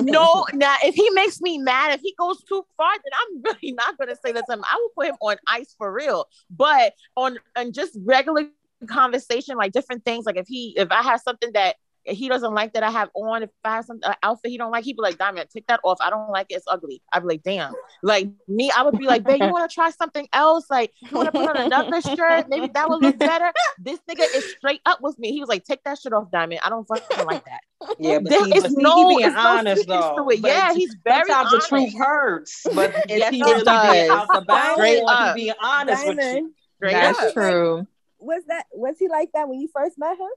No, 0.00 0.44
now 0.54 0.76
if 0.84 0.94
he 0.94 1.10
makes 1.10 1.40
me 1.40 1.58
mad, 1.58 1.92
if 1.92 2.00
he 2.00 2.14
goes 2.16 2.40
too 2.44 2.64
far, 2.76 2.92
then 2.92 3.12
I'm 3.20 3.42
really 3.42 3.72
not 3.72 3.98
gonna 3.98 4.14
say 4.24 4.30
that 4.30 4.44
to 4.46 4.52
him. 4.52 4.62
I 4.62 4.76
will 4.78 4.90
put 4.96 5.08
him 5.08 5.16
on 5.20 5.36
ice 5.48 5.74
for 5.76 5.92
real. 5.92 6.26
But 6.48 6.94
on 7.16 7.38
on 7.56 7.72
just 7.72 7.98
regular 8.04 8.44
conversation, 8.86 9.56
like 9.56 9.72
different 9.72 10.04
things, 10.04 10.24
like 10.26 10.36
if 10.36 10.46
he 10.46 10.74
if 10.76 10.90
I 10.90 11.02
have 11.02 11.20
something 11.20 11.50
that 11.54 11.76
he 12.04 12.28
doesn't 12.28 12.54
like 12.54 12.72
that 12.72 12.82
I 12.82 12.90
have 12.90 13.10
on, 13.14 13.42
if 13.42 13.50
I 13.64 13.74
have 13.76 13.84
some 13.84 13.98
uh, 14.02 14.14
outfit 14.22 14.50
he 14.50 14.56
don't 14.56 14.70
like, 14.70 14.84
he'd 14.84 14.96
be 14.96 15.02
like, 15.02 15.18
Diamond, 15.18 15.48
take 15.52 15.66
that 15.66 15.80
off. 15.84 15.98
I 16.00 16.08
don't 16.08 16.30
like 16.30 16.46
it. 16.48 16.54
It's 16.54 16.64
ugly. 16.66 17.02
I'd 17.12 17.20
be 17.20 17.26
like, 17.28 17.42
damn. 17.42 17.74
Like 18.02 18.30
me, 18.46 18.70
I 18.74 18.82
would 18.82 18.96
be 18.98 19.04
like, 19.06 19.24
babe, 19.24 19.42
you 19.42 19.50
want 19.50 19.70
to 19.70 19.74
try 19.74 19.90
something 19.90 20.26
else? 20.32 20.66
Like, 20.70 20.92
you 21.00 21.08
want 21.18 21.26
to 21.26 21.32
put 21.32 21.48
on 21.48 21.58
another 21.58 22.00
shirt? 22.16 22.48
Maybe 22.48 22.68
that 22.72 22.88
would 22.88 23.02
look 23.02 23.18
better. 23.18 23.52
This 23.78 23.98
nigga 24.08 24.24
is 24.34 24.44
straight 24.56 24.80
up 24.86 25.00
with 25.02 25.18
me. 25.18 25.32
He 25.32 25.40
was 25.40 25.48
like, 25.50 25.64
take 25.64 25.84
that 25.84 25.98
shit 25.98 26.12
off, 26.14 26.30
Diamond. 26.30 26.60
I 26.64 26.70
don't 26.70 26.86
fucking 26.88 27.26
like 27.26 27.44
that. 27.44 27.60
Yeah, 27.98 28.20
but 28.20 28.30
There 28.30 28.44
see, 28.44 28.54
is 28.56 28.62
but 28.62 28.72
no, 28.72 29.08
he 29.10 29.16
being 29.16 29.28
it's 29.28 29.36
honest 29.36 29.82
sweetness 29.82 30.06
though. 30.16 30.28
it. 30.30 30.42
But 30.42 30.50
Yeah, 30.50 30.72
he's 30.74 30.96
very 31.04 31.30
sometimes 31.30 31.52
honest. 31.52 31.70
the 31.70 31.76
truth 31.76 31.94
hurts, 31.98 32.66
but 32.74 32.94
is 33.10 33.18
Yes, 33.18 33.30
he 33.34 33.40
it 33.40 33.44
really 33.44 33.64
does. 33.64 33.92
being 33.92 34.10
out 34.10 34.28
the 34.32 34.40
bounds 34.40 34.78
Straight 34.80 35.02
or 35.02 35.10
up. 35.10 35.36
he 35.36 35.42
being 35.44 35.54
honest 35.60 36.06
with 36.06 36.18
you? 36.18 36.54
Straight 36.76 36.92
That's 36.92 37.18
up. 37.20 37.32
true. 37.34 37.86
Was 38.20 38.42
that 38.48 38.66
was 38.72 38.96
he 38.98 39.08
like 39.08 39.30
that 39.34 39.48
when 39.48 39.60
you 39.60 39.68
first 39.74 39.98
met 39.98 40.18
him? 40.18 40.28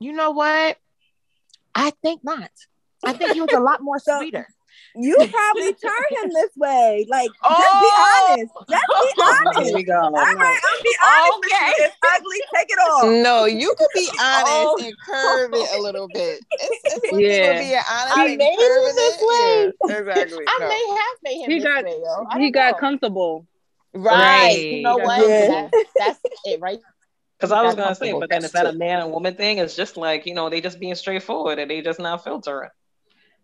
You 0.00 0.12
know 0.12 0.32
what? 0.32 0.78
I 1.74 1.90
think 2.02 2.22
not. 2.24 2.50
I 3.04 3.12
think 3.12 3.32
he 3.32 3.40
was 3.40 3.52
a 3.54 3.60
lot 3.60 3.82
more 3.82 3.98
So- 4.00 4.18
sweeter. 4.18 4.46
You 4.94 5.14
probably 5.30 5.72
turned 5.74 6.10
him 6.22 6.30
this 6.34 6.50
way. 6.56 7.06
Like, 7.08 7.30
Oh! 7.42 7.48
just 7.48 7.80
be 7.80 7.88
oh! 7.92 8.26
honest. 8.30 8.52
Just 8.68 9.16
be 9.16 9.22
honest. 9.56 9.60
Here 9.68 9.74
we 9.74 9.82
go. 9.84 10.00
All 10.00 10.10
right, 10.10 10.26
I'm 10.26 10.82
be 10.82 10.96
honest. 11.02 11.38
Okay. 11.38 11.72
It's 11.84 11.96
ugly. 12.14 12.36
Take 12.54 12.68
it 12.70 12.78
off. 12.78 13.22
No, 13.24 13.44
you 13.46 13.74
could 13.78 13.88
be 13.94 14.08
honest 14.20 14.50
Oh. 14.52 14.78
and 14.82 14.94
curve 14.98 15.50
it 15.54 15.78
a 15.78 15.82
little 15.82 16.08
bit. 16.08 16.40
It's, 16.50 16.94
it's 16.94 17.12
one 17.12 17.20
Yeah. 17.22 17.28
thing 17.30 17.56
to 17.56 17.62
be 17.62 17.74
honest 17.74 18.16
I 18.18 18.36
made 18.36 18.40
him 18.40 18.94
this 18.96 19.18
it. 19.18 19.26
way. 19.26 19.72
Yeah, 19.88 19.96
exactly. 19.98 20.44
I 20.46 20.56
No. 20.60 20.68
may 20.68 20.86
have 20.88 21.18
made 21.24 21.42
him 21.44 21.50
He 21.50 21.58
this 21.58 21.64
got- 21.64 21.84
way, 21.84 21.98
yo. 22.02 22.38
He 22.40 22.50
got 22.50 22.72
know. 22.72 22.78
comfortable. 22.78 23.46
Right. 23.96 24.66
You 24.70 24.80
know 24.82 24.98
what? 24.98 25.32
Yeah. 25.38 25.68
That's, 25.70 25.74
that's 25.98 26.20
it, 26.44 26.60
right? 26.60 26.80
Because 27.38 27.52
I 27.52 27.62
was 27.62 27.74
gonna 27.74 27.94
say, 27.94 28.12
but 28.12 28.30
then 28.30 28.44
That's 28.44 28.44
is 28.44 28.52
that 28.52 28.66
a 28.66 28.72
man 28.72 29.00
and 29.00 29.12
woman 29.12 29.34
thing? 29.36 29.58
It's 29.58 29.76
just 29.76 29.96
like 29.96 30.26
you 30.26 30.34
know 30.34 30.48
they 30.48 30.60
just 30.60 30.80
being 30.80 30.94
straightforward 30.94 31.58
and 31.58 31.70
they 31.70 31.80
just 31.82 32.00
not 32.00 32.24
filtering. 32.24 32.70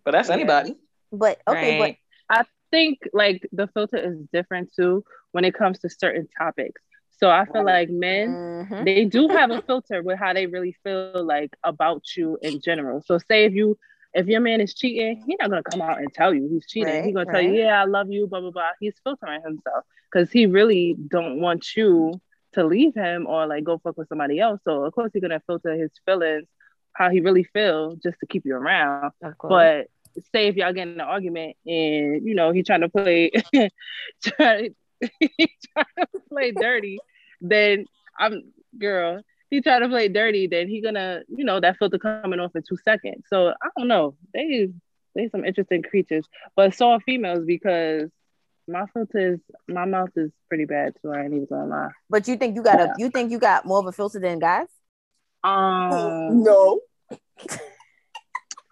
But 0.04 0.12
that's 0.12 0.28
Yeah. 0.28 0.34
anybody. 0.34 0.76
But 1.12 1.40
okay, 1.48 1.72
Right. 1.74 1.98
I 2.28 2.44
think 2.70 2.98
like 3.12 3.48
the 3.52 3.66
filter 3.68 3.96
is 3.96 4.18
different 4.32 4.72
too 4.74 5.04
when 5.32 5.44
it 5.44 5.54
comes 5.54 5.78
to 5.80 5.90
certain 5.90 6.28
topics. 6.38 6.80
So 7.10 7.30
I 7.30 7.46
feel 7.46 7.64
like 7.64 7.88
but 7.88 7.90
men 7.90 8.38
Mhm. 8.62 8.86
they 8.86 9.04
do 9.04 9.28
have 9.28 9.50
a 9.50 9.60
filter 9.66 10.02
with 10.02 10.18
how 10.18 10.32
they 10.32 10.46
really 10.46 10.76
feel 10.82 11.02
like 11.04 11.34
about 11.46 11.92
you 12.16 12.38
in 12.42 12.60
general. 12.60 13.00
So 13.02 13.18
say 13.18 13.44
if 13.44 13.52
you 13.54 13.78
if 14.14 14.26
your 14.26 14.40
man 14.40 14.60
is 14.60 14.74
cheating, 14.74 15.22
he's 15.26 15.36
not 15.40 15.50
gonna 15.50 15.62
come 15.62 15.80
out 15.82 15.98
and 15.98 16.12
tell 16.12 16.32
you 16.34 16.48
he's 16.48 16.66
cheating. 16.66 17.02
Right, 17.02 17.04
he's 17.04 17.14
gonna 17.14 17.26
tell 17.26 17.40
you, 17.42 17.62
yeah, 17.62 17.80
I 17.82 17.84
love 17.84 18.10
you, 18.10 18.26
blah 18.26 18.40
blah 18.40 18.50
blah. 18.50 18.70
He's 18.80 18.98
filtering 19.04 19.42
himself 19.42 19.84
because 20.12 20.30
he 20.30 20.46
really 20.46 20.94
don't 21.08 21.40
want 21.40 21.76
you 21.76 22.20
to 22.54 22.64
leave 22.64 22.94
him 22.94 23.26
or 23.26 23.46
like 23.46 23.64
go 23.64 23.78
fuck 23.78 23.96
with 23.96 24.08
somebody 24.08 24.38
else. 24.38 24.60
So 24.64 24.84
of 24.84 24.92
course 24.92 25.10
he's 25.12 25.22
gonna 25.22 25.42
filter 25.46 25.74
his 25.74 25.90
feelings, 26.04 26.46
how 26.92 27.10
he 27.10 27.20
really 27.20 27.44
feel, 27.44 27.96
just 27.96 28.20
to 28.20 28.26
keep 28.26 28.44
you 28.44 28.54
around. 28.54 29.12
But 29.48 29.86
say 30.32 30.48
if 30.48 30.56
y'all 30.56 30.72
get 30.74 30.88
in 30.88 30.94
an 30.94 31.00
argument 31.00 31.56
and 31.66 32.26
you 32.26 32.34
know 32.34 32.52
he 32.52 32.62
trying 32.62 32.82
to 32.82 32.88
play 32.88 33.30
try, 34.22 34.70
he 35.00 35.50
trying 35.72 35.86
to 35.98 36.20
play 36.28 36.52
dirty, 36.52 36.98
then 37.40 37.86
I'm 38.18 38.52
girl. 38.78 39.22
He 39.50 39.60
try 39.60 39.80
to 39.80 39.88
play 39.88 40.08
dirty, 40.08 40.46
then 40.46 40.68
he 40.68 40.80
gonna 40.80 41.22
you 41.28 41.44
know 41.44 41.60
that 41.60 41.78
filter 41.78 41.98
coming 41.98 42.40
off 42.40 42.54
in 42.54 42.62
two 42.68 42.76
seconds. 42.84 43.24
So 43.28 43.48
I 43.48 43.68
don't 43.76 43.88
know. 43.88 44.14
They 44.34 44.68
they 45.14 45.28
some 45.28 45.44
interesting 45.44 45.82
creatures, 45.82 46.26
but 46.56 46.74
so 46.74 46.90
are 46.92 47.00
females 47.00 47.44
because 47.46 48.10
my 48.68 48.86
filter 48.92 49.34
is 49.34 49.40
my 49.68 49.84
mouth 49.84 50.10
is 50.16 50.30
pretty 50.48 50.64
bad 50.64 50.94
too. 51.02 51.12
I 51.12 51.24
ain't 51.24 51.34
even 51.34 51.46
gonna 51.46 51.66
lie. 51.66 51.88
But 52.08 52.28
you 52.28 52.36
think 52.36 52.54
you 52.56 52.62
got 52.62 52.80
a 52.80 52.94
you 52.98 53.10
think 53.10 53.30
you 53.30 53.38
got 53.38 53.64
more 53.66 53.78
of 53.80 53.86
a 53.86 53.92
filter 53.92 54.18
than 54.20 54.38
guys? 54.38 54.68
Um, 55.44 56.42
No. 56.42 56.80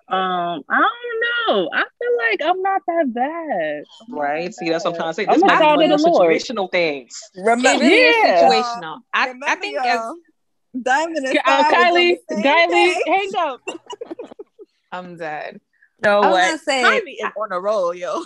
um, 0.08 0.62
I 0.68 0.80
don't 0.80 1.20
know. 1.48 1.68
I 1.72 1.84
feel 1.98 2.16
like 2.18 2.42
I'm 2.42 2.62
not 2.62 2.82
that 2.86 3.12
bad. 3.12 3.84
Right? 4.08 4.54
See, 4.54 4.68
that's 4.70 4.84
what 4.84 4.92
I'm 4.92 4.96
trying 4.96 5.10
to 5.10 5.14
say. 5.14 5.26
I'm 5.26 5.34
This 5.34 5.42
a 5.42 5.46
might 5.46 5.58
be 5.58 5.66
one 5.66 5.82
of 5.84 5.90
of 5.92 6.02
the 6.02 6.10
situational 6.10 6.70
things. 6.70 7.30
It 7.34 7.40
really 7.40 7.88
Yeah. 7.90 8.10
is 8.10 8.16
situational. 8.56 8.98
I, 9.12 9.34
I 9.46 9.54
think 9.56 9.74
y'all, 9.76 9.86
as 9.86 10.82
Diamond 10.82 11.26
and 11.26 11.38
Uh, 11.38 11.40
Sky 11.40 11.56
was 11.58 11.66
on 11.66 11.72
Kylie, 11.72 12.16
Kylie, 12.44 12.94
hang 13.06 13.30
up. 13.38 13.60
I'm 14.92 15.16
dead. 15.16 15.60
No 16.02 16.20
I 16.20 16.26
was 16.28 16.34
way. 16.34 16.46
gonna 16.46 16.58
say 16.58 16.82
Kylie 16.82 17.26
is 17.26 17.32
on 17.40 17.52
a 17.52 17.60
roll, 17.60 17.94
yo. 17.94 18.22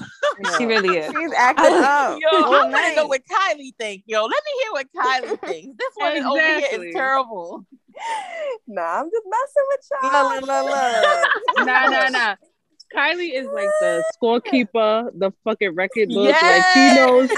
she 0.58 0.64
really 0.66 0.98
is. 0.98 1.06
She's 1.12 1.32
acting 1.36 1.64
up. 1.72 2.18
Yo, 2.20 2.28
I 2.38 2.42
all 2.42 2.50
want 2.50 2.66
to 2.74 2.80
night. 2.80 2.96
know 2.96 3.06
what 3.06 3.22
Kylie 3.24 3.74
think. 3.76 4.04
Yo, 4.06 4.22
let 4.24 4.30
me 4.30 4.62
hear 4.62 4.72
what 4.72 4.86
Kylie 4.96 5.40
thinks. 5.48 5.76
This 5.78 5.90
one 5.96 6.16
over 6.24 6.38
here 6.40 6.56
Exactly. 6.58 6.88
is 6.88 6.94
terrible. 6.94 7.66
Nah, 8.66 9.00
I'm 9.00 9.10
just 9.10 9.26
messing 9.30 9.66
with 9.68 9.88
y'all. 10.02 10.12
La, 10.12 10.38
la, 10.38 10.60
la, 10.60 11.22
la. 11.58 11.64
Nah, 11.64 11.86
nah, 11.88 12.08
nah. 12.08 12.36
Kylie 12.94 13.34
is 13.34 13.46
like 13.52 13.68
the 13.80 14.04
scorekeeper, 14.22 15.10
the 15.18 15.32
fucking 15.42 15.74
record 15.74 16.08
book. 16.10 16.30
Like 16.30 16.62
she 16.74 16.94
knows 16.94 17.30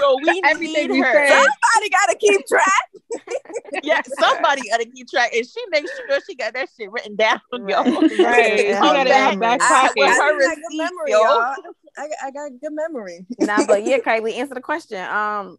So 0.00 0.18
we 0.22 0.40
Everything 0.44 0.90
need 0.90 1.02
her. 1.02 1.28
Somebody 1.28 1.90
gotta 1.90 2.16
keep 2.18 2.46
track. 2.46 2.90
Yeah, 3.82 4.00
somebody 4.18 4.62
gotta 4.70 4.84
keep 4.86 5.08
track, 5.08 5.34
and 5.34 5.46
she 5.46 5.60
makes 5.70 5.90
sure 5.96 6.18
she 6.26 6.34
got 6.34 6.52
that 6.54 6.68
shit 6.76 6.90
written 6.90 7.16
down. 7.16 7.40
Yo. 7.52 7.82
Right. 7.82 7.92
Right. 8.20 8.58
She 8.58 8.72
got 8.72 9.06
it 9.06 9.10
in 9.10 9.32
her 9.34 9.36
back 9.38 9.60
pocket. 9.60 10.02
I 10.02 10.14
Her 10.14 10.38
just 10.38 10.48
got 10.48 10.56
good 10.56 10.76
memory, 10.78 11.10
yo. 11.10 11.18
y'all. 11.18 11.54
I, 11.96 12.08
got- 12.08 12.16
I 12.24 12.30
got 12.30 12.50
good 12.60 12.72
memory. 12.72 13.26
Nah, 13.40 13.66
but 13.66 13.84
yeah, 13.84 13.98
Kylie, 13.98 14.36
answer 14.36 14.54
the 14.54 14.60
question. 14.60 14.98
Um, 15.02 15.58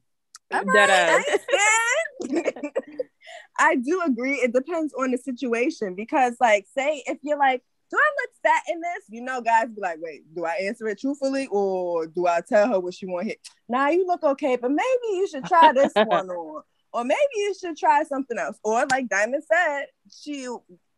All 0.53 0.63
That 0.63 0.65
right, 0.65 0.89
ass. 0.89 1.47
I 2.21 2.31
understand. 2.31 2.71
I 3.59 3.75
do 3.75 4.01
agree. 4.05 4.35
It 4.35 4.53
depends 4.53 4.93
on 4.93 5.11
the 5.11 5.17
situation 5.17 5.95
because, 5.95 6.35
like, 6.39 6.65
say 6.75 7.03
if 7.05 7.17
you're 7.21 7.37
like, 7.37 7.61
"Do 7.89 7.97
I 7.97 8.11
look 8.21 8.31
fat 8.43 8.63
in 8.69 8.81
this?" 8.81 9.03
You 9.09 9.21
know, 9.21 9.41
guys 9.41 9.69
be 9.69 9.81
like, 9.81 9.99
"Wait, 10.01 10.23
do 10.35 10.45
I 10.45 10.53
answer 10.55 10.87
it 10.87 10.99
truthfully 10.99 11.47
or 11.51 12.07
do 12.07 12.27
I 12.27 12.41
tell 12.41 12.67
her 12.67 12.79
what 12.79 12.93
she 12.93 13.05
want 13.05 13.23
to 13.23 13.27
hear?" 13.29 13.37
Nah, 13.69 13.87
you 13.89 14.05
look 14.05 14.23
okay, 14.23 14.55
but 14.55 14.71
maybe 14.71 15.07
you 15.17 15.27
should 15.27 15.45
try 15.45 15.71
this 15.73 15.93
one 16.05 16.29
on, 16.29 16.63
or 16.93 17.03
maybe 17.03 17.19
you 17.35 17.53
should 17.59 17.77
try 17.77 18.03
something 18.03 18.37
else. 18.37 18.57
Or 18.63 18.85
like 18.87 19.09
Diamond 19.09 19.43
said, 19.51 19.85
she 20.11 20.45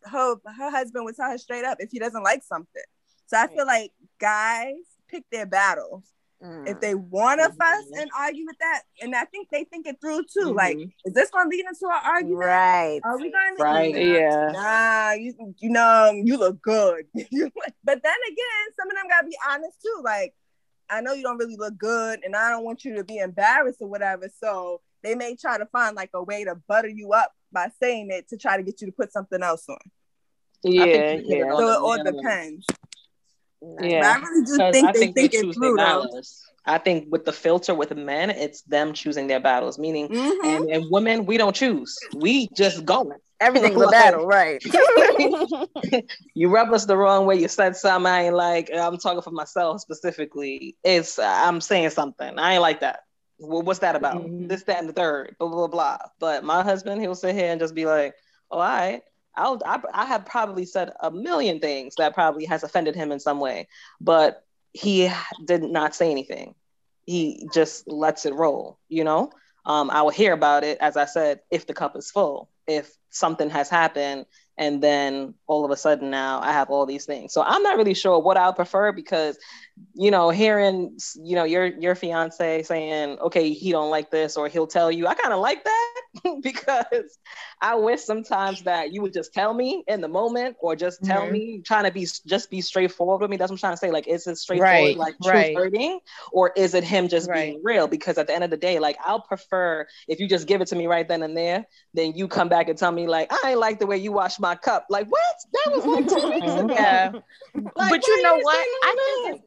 her 0.04 0.36
her 0.46 0.70
husband 0.72 1.06
would 1.06 1.15
tell 1.15 1.30
her 1.30 1.38
straight 1.38 1.65
up 1.65 1.77
if 1.80 1.89
he 1.92 2.00
doesn't 2.00 2.24
like 2.24 2.44
something. 2.44 2.84
So 3.27 3.38
I 3.38 3.48
feel 3.48 3.65
like 3.65 3.92
guys 4.20 4.75
pick 5.08 5.24
their 5.32 5.46
battles 5.46 6.04
mm, 6.44 6.68
if 6.68 6.80
they 6.80 6.96
want 6.96 7.39
to 7.42 7.50
fuss 7.50 7.86
and 7.98 8.10
argue 8.18 8.46
with 8.46 8.58
that, 8.60 8.84
and 9.01 9.15
I 9.15 9.25
think 9.25 9.50
they 9.51 9.63
think 9.65 9.88
it 9.88 9.98
through 10.01 10.24
too. 10.32 10.54
Like, 10.54 10.77
Mhm. 10.77 10.92
is 11.06 11.13
this 11.13 11.30
going 11.30 11.50
to 11.50 11.56
lead 11.56 11.65
into 11.65 11.86
an 11.88 12.00
argument? 12.04 12.38
right. 12.39 13.01
Are 13.04 13.18
we 13.18 13.32
going 13.32 13.58
to? 13.58 13.63
Right. 13.63 13.96
Yeah. 13.96 14.51
Nah, 14.51 15.12
you 15.13 15.34
you 15.60 15.70
know 15.70 16.12
you 16.12 16.38
look 16.38 16.62
good. 16.62 17.08
but 17.13 17.24
then 18.04 18.20
again, 18.27 18.65
some 18.75 18.89
of 18.89 18.96
them 18.96 19.08
gotta 19.10 19.27
be 19.27 19.38
honest 19.48 19.82
too. 19.82 20.01
Like, 20.04 20.36
I 20.89 21.01
know 21.01 21.13
you 21.13 21.24
don't 21.24 21.38
really 21.38 21.58
look 21.58 21.77
good, 21.77 22.20
and 22.24 22.36
I 22.36 22.50
don't 22.50 22.63
want 22.63 22.86
you 22.86 22.96
to 22.96 23.04
be 23.04 23.18
embarrassed 23.18 23.82
or 23.82 23.88
whatever. 23.88 24.30
So 24.39 24.82
they 25.04 25.15
may 25.15 25.36
try 25.36 25.58
to 25.58 25.65
find 25.68 25.96
like 25.96 26.10
a 26.13 26.24
way 26.24 26.44
to 26.46 26.56
butter 26.68 26.89
you 26.89 27.12
up 27.13 27.32
by 27.51 27.70
saying 27.82 28.10
it 28.12 28.27
to 28.30 28.38
try 28.38 28.58
to 28.58 28.63
get 28.63 28.82
you 28.82 28.88
to 28.88 28.94
put 28.94 29.12
something 29.13 29.42
else 29.42 29.68
on. 29.70 29.77
Yeah, 30.63 30.84
I 30.84 30.92
think 30.92 31.22
you 31.24 31.30
hit 31.30 31.42
it 31.42 31.46
yeah. 31.48 31.58
So 31.58 31.72
it 31.72 31.80
all 31.80 32.04
nail. 32.04 32.12
depends. 32.13 32.65
Yeah. 33.81 34.01
But 34.01 34.10
I 34.24 34.29
really 34.29 34.45
do 34.45 34.57
think 34.72 34.88
I 34.88 34.91
they 34.91 35.00
think 35.00 35.15
they 35.15 35.22
think 35.27 35.34
it 35.34 35.53
through. 35.53 36.12
I 36.67 36.79
think 36.79 37.07
with 37.12 37.25
the 37.25 37.31
filter 37.31 37.75
with 37.75 37.95
men, 37.95 38.31
it's 38.31 38.63
them 38.63 38.93
choosing 38.93 39.27
their 39.27 39.39
battles. 39.39 39.77
Meaning, 39.77 40.07
Mhm. 40.10 40.39
and, 40.43 40.65
and 40.72 40.86
women, 40.89 41.25
we 41.25 41.38
don't 41.38 41.55
choose. 41.55 41.95
We 42.15 42.48
just 42.55 42.86
going. 42.86 43.17
Everything's 43.39 43.81
a 43.81 43.88
battle, 43.88 44.25
right? 44.25 44.63
You 46.34 46.50
rub 46.50 46.74
us 46.74 46.86
the 46.86 46.98
wrong 46.98 47.25
way. 47.25 47.36
You 47.36 47.48
said 47.48 47.75
something 47.75 48.12
I 48.12 48.24
ain't 48.25 48.36
like. 48.36 48.69
I'm 48.74 48.98
talking 48.98 49.22
for 49.22 49.31
myself 49.31 49.81
specifically. 49.81 50.75
It's 50.84 51.19
I'm 51.19 51.62
saying 51.62 51.91
something. 51.91 52.38
I 52.39 52.53
ain't 52.53 52.62
like 52.62 52.81
that. 52.81 53.01
Well, 53.38 53.62
what's 53.62 53.79
that 53.79 53.95
about? 53.95 54.25
Mhm. 54.25 54.48
This, 54.50 54.63
that, 54.63 54.79
and 54.79 54.89
the 54.89 54.93
third. 54.93 55.36
Blah 55.39 55.50
blah 55.50 55.67
blah. 55.67 55.98
But 56.19 56.43
my 56.43 56.63
husband, 56.63 57.01
he'll 57.01 57.15
sit 57.15 57.36
here 57.36 57.51
and 57.51 57.60
just 57.60 57.75
be 57.75 57.86
like, 57.86 58.15
"Oh, 58.50 58.60
all 58.60 58.63
right." 58.63 59.01
I'll, 59.38 59.62
I, 59.65 59.82
I 59.94 60.06
have 60.06 60.25
probably 60.25 60.65
said 60.65 60.92
a 61.01 61.12
million 61.12 61.60
things 61.60 61.96
that 61.96 62.13
probably 62.13 62.46
has 62.46 62.63
offended 62.63 62.96
him 62.96 63.12
in 63.12 63.20
some 63.20 63.39
way, 63.39 63.68
but 64.00 64.44
he 64.74 65.10
did 65.44 65.63
not 65.63 65.96
say 65.96 66.12
anything. 66.12 66.56
He 67.06 67.48
just 67.54 67.88
lets 67.88 68.25
it 68.25 68.34
roll, 68.34 68.80
you 68.89 69.04
know? 69.04 69.32
Um, 69.65 69.89
I 69.89 70.01
will 70.04 70.12
hear 70.12 70.34
about 70.34 70.63
it, 70.63 70.77
as 70.80 70.96
I 70.96 71.06
said, 71.06 71.39
if 71.50 71.65
the 71.65 71.74
cup 71.74 71.96
is 71.96 72.12
full, 72.12 72.50
if 72.68 72.92
something 73.10 73.50
has 73.50 73.70
happened, 73.70 74.25
and 74.58 74.82
then 74.82 75.34
all 75.48 75.65
of 75.65 75.72
a 75.72 75.75
sudden 75.75 76.10
now 76.10 76.39
I 76.42 76.51
have 76.51 76.70
all 76.70 76.86
these 76.86 77.06
things. 77.06 77.34
So 77.34 77.42
I'm 77.42 77.63
not 77.63 77.77
really 77.77 77.94
sure 77.94 78.20
what 78.20 78.38
I'll 78.38 78.54
prefer 78.54 78.92
because, 78.92 79.38
you 79.94 80.12
know, 80.12 80.30
hearing, 80.30 80.98
you 81.15 81.36
know, 81.36 81.44
your 81.44 81.65
your 81.65 81.96
fiance 81.96 82.63
saying, 82.63 83.20
okay, 83.20 83.51
he 83.51 83.72
don't 83.72 83.89
like 83.89 84.12
this, 84.12 84.38
or 84.38 84.48
he'll 84.48 84.68
tell 84.68 84.92
you, 84.92 85.08
I 85.08 85.15
kind 85.15 85.34
of 85.34 85.39
like 85.39 85.63
that 85.63 85.95
because 86.41 87.17
I 87.62 87.75
wish 87.75 88.01
sometimes 88.01 88.63
that 88.63 88.93
you 88.93 89.01
would 89.01 89.13
just 89.13 89.34
tell 89.34 89.53
me 89.53 89.84
in 89.88 90.01
the 90.01 90.07
moment, 90.07 90.57
or 90.60 90.75
just 90.75 91.03
tell 91.03 91.25
Mhm. 91.25 91.29
me, 91.29 91.62
trying 91.65 91.86
to 91.86 91.91
be 91.91 92.07
just 92.25 92.50
be 92.50 92.62
straightforward 92.62 93.22
with 93.22 93.29
me. 93.29 93.38
That's 93.38 93.50
what 93.51 93.55
I'm 93.55 93.60
trying 93.60 93.74
to 93.74 93.77
say. 93.77 93.91
Like, 93.91 94.07
is 94.07 94.27
it 94.27 94.38
straightforward, 94.38 94.95
Right, 94.95 94.98
like 94.98 95.15
truth 95.24 95.50
right. 95.50 95.53
hurting, 95.53 96.00
or 96.31 96.51
is 96.55 96.74
it 96.74 96.84
him 96.84 97.07
just 97.07 97.31
Right. 97.31 97.34
being 97.34 97.62
real? 97.63 97.88
Because 97.88 98.17
at 98.17 98.27
the 98.27 98.34
end 98.36 98.43
of 98.43 98.50
the 98.50 98.57
day, 98.57 98.79
like 98.79 98.98
I'll 99.05 99.22
prefer 99.22 99.88
if 100.07 100.19
you 100.19 100.27
just 100.27 100.48
give 100.48 100.62
it 100.62 100.67
to 100.69 100.75
me 100.75 100.88
right 100.88 101.07
then 101.07 101.24
and 101.24 101.36
there, 101.38 101.65
then 101.93 102.13
you 102.15 102.27
come 102.27 102.50
back 102.50 102.69
and 102.69 102.77
tell 102.77 102.91
me 102.91 103.07
like 103.07 103.31
I 103.31 103.51
ain't 103.51 103.60
like 103.60 103.79
the 103.79 103.88
way 103.88 103.98
you 103.98 104.12
wash 104.12 104.39
my 104.39 104.55
cup. 104.55 104.86
Like 104.89 105.07
what? 105.07 105.36
That 105.53 105.69
was 105.74 105.86
like 105.88 106.07
two 106.07 106.29
weeks 106.34 106.55
ago. 106.55 106.75
Yeah. 106.75 107.13
Like, 107.75 107.89
but 107.89 108.07
you 108.07 108.22
know 108.22 108.38
ain't 108.38 108.43
what? 108.43 108.67
I 108.81 108.95
nothing? 108.95 109.03
think 109.05 109.22
it's, 109.25 109.41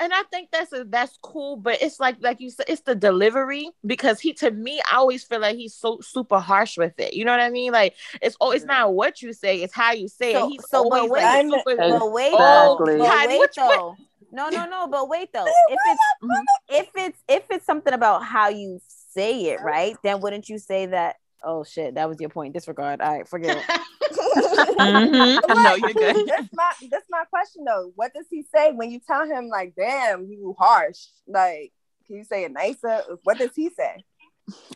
and 0.00 0.12
I 0.12 0.22
think 0.30 0.50
that's 0.50 0.72
a, 0.72 0.84
that's 0.84 1.18
cool, 1.22 1.56
but 1.56 1.80
it's 1.82 2.00
like 2.00 2.16
like 2.20 2.40
you 2.40 2.50
said, 2.50 2.66
it's 2.68 2.80
the 2.82 2.94
delivery 2.94 3.70
because 3.84 4.18
he 4.20 4.32
to 4.34 4.50
me, 4.50 4.80
I 4.90 4.96
always 4.96 5.22
feel 5.24 5.40
like 5.40 5.56
he's 5.56 5.74
so 5.74 6.00
super 6.00 6.38
harsh 6.38 6.78
with 6.78 6.98
it. 6.98 7.14
You 7.14 7.24
know 7.24 7.32
what 7.32 7.40
I 7.40 7.50
mean? 7.50 7.72
Like 7.72 7.94
it's 8.22 8.36
oh, 8.40 8.50
it's 8.52 8.64
not 8.64 8.94
what 8.94 9.22
you 9.22 9.32
say, 9.32 9.62
it's 9.62 9.74
how 9.74 9.92
you 9.92 10.08
say 10.08 10.32
So- 10.32 10.46
it. 10.46 10.50
He's 10.50 10.68
so, 10.68 10.88
but 10.88 10.96
always 11.00 11.10
wait, 11.10 11.22
like 11.22 11.34
I'm- 11.36 11.50
super. 11.50 11.76
But 11.76 12.12
wait, 12.12 12.30
though. 12.32 12.76
But 12.80 12.88
Kylie, 12.88 13.28
wait, 13.28 13.38
which- 13.40 13.50
what- 13.56 13.76
though. 13.76 13.96
No, 14.32 14.48
no, 14.48 14.64
no. 14.66 14.86
But 14.86 15.08
wait, 15.08 15.32
though. 15.32 15.44
If 15.46 15.78
it's 15.88 16.00
if 16.68 16.88
it's 16.94 17.22
if 17.28 17.42
it's 17.50 17.66
something 17.66 17.92
about 17.92 18.24
how 18.24 18.48
you 18.48 18.80
say 19.12 19.46
it, 19.46 19.60
right? 19.60 19.96
Then 20.04 20.20
wouldn't 20.20 20.48
you 20.48 20.58
say 20.58 20.86
that? 20.86 21.16
Oh 21.42 21.64
shit, 21.64 21.94
that 21.94 22.08
was 22.08 22.20
your 22.20 22.30
point. 22.30 22.54
Disregard. 22.54 23.00
All 23.00 23.12
right, 23.16 23.28
forget 23.28 23.56
it. 23.56 23.64
Mhm. 24.80 25.40
No, 25.62 25.74
you're 25.74 25.92
good. 25.94 26.16
That's 26.26 26.48
my 26.52 26.72
that's 26.90 27.06
my 27.10 27.24
question 27.30 27.64
though. 27.66 27.92
What 27.94 28.12
does 28.14 28.26
he 28.30 28.42
say 28.54 28.72
when 28.72 28.90
you 28.90 29.00
tell 29.06 29.24
him 29.26 29.48
like, 29.48 29.74
"Damn, 29.76 30.26
you 30.26 30.54
harsh"? 30.58 30.98
Like, 31.26 31.72
can 32.06 32.16
you 32.16 32.24
say 32.24 32.44
it 32.44 32.52
nicer? 32.52 33.02
What 33.24 33.38
does 33.38 33.50
he 33.54 33.70
say? 33.70 34.04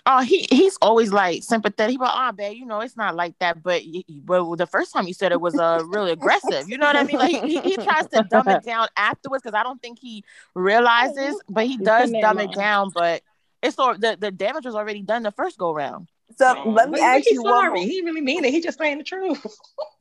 Oh, 0.06 0.20
he 0.20 0.46
he's 0.50 0.76
always 0.82 1.12
like 1.12 1.42
sympathetic. 1.42 1.98
but 1.98 2.04
like, 2.14 2.14
oh, 2.16 2.32
babe, 2.32 2.56
you 2.58 2.66
know, 2.66 2.80
it's 2.80 2.96
not 2.96 3.16
like 3.16 3.36
that. 3.40 3.62
But 3.62 3.82
y- 3.84 4.04
y- 4.08 4.20
but 4.24 4.56
the 4.56 4.66
first 4.66 4.92
time 4.92 5.06
you 5.06 5.14
said 5.14 5.32
it 5.32 5.40
was 5.40 5.58
uh 5.58 5.82
really 5.86 6.12
aggressive. 6.12 6.68
You 6.68 6.78
know 6.78 6.86
what 6.86 6.96
I 6.96 7.04
mean? 7.04 7.18
Like 7.18 7.42
he, 7.44 7.58
he 7.60 7.76
tries 7.76 8.06
to 8.08 8.22
dumb 8.30 8.48
it 8.48 8.62
down 8.64 8.88
afterwards 8.96 9.42
because 9.42 9.58
I 9.58 9.62
don't 9.62 9.80
think 9.80 9.98
he 10.00 10.22
realizes, 10.54 11.40
but 11.48 11.66
he 11.66 11.78
does 11.78 12.10
dumb 12.20 12.38
it 12.38 12.52
down. 12.52 12.90
But 12.94 13.22
it's 13.62 13.78
all 13.78 13.96
the, 13.96 14.16
the 14.20 14.30
damage 14.30 14.66
was 14.66 14.74
already 14.74 15.02
done 15.02 15.22
the 15.22 15.32
first 15.32 15.58
go 15.58 15.72
round. 15.72 16.08
So 16.36 16.62
let 16.66 16.90
me 16.90 16.98
but 16.98 17.00
ask 17.00 17.24
he's 17.24 17.34
you 17.34 17.42
one 17.42 17.52
sorry. 17.52 17.80
more. 17.80 17.84
He 17.88 18.00
really 18.02 18.20
mean 18.20 18.44
it. 18.44 18.52
He 18.52 18.60
just 18.60 18.78
saying 18.78 18.98
the 18.98 19.04
truth. 19.04 19.44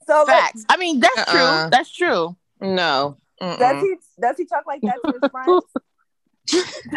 So 0.05 0.25
let, 0.27 0.41
Facts. 0.41 0.65
I 0.67 0.75
mean, 0.75 0.99
that's 0.99 1.17
Uh-uh. 1.17 1.31
true. 1.63 1.69
That's 1.71 1.89
true. 1.89 2.35
No. 2.59 3.17
Does 3.39 3.81
he 3.81 3.95
does 4.21 4.35
he 4.37 4.43
talk 4.45 4.65
like 4.67 4.81
that 4.81 4.97
to 5.05 5.13
his 5.21 5.31
friends? 5.31 5.63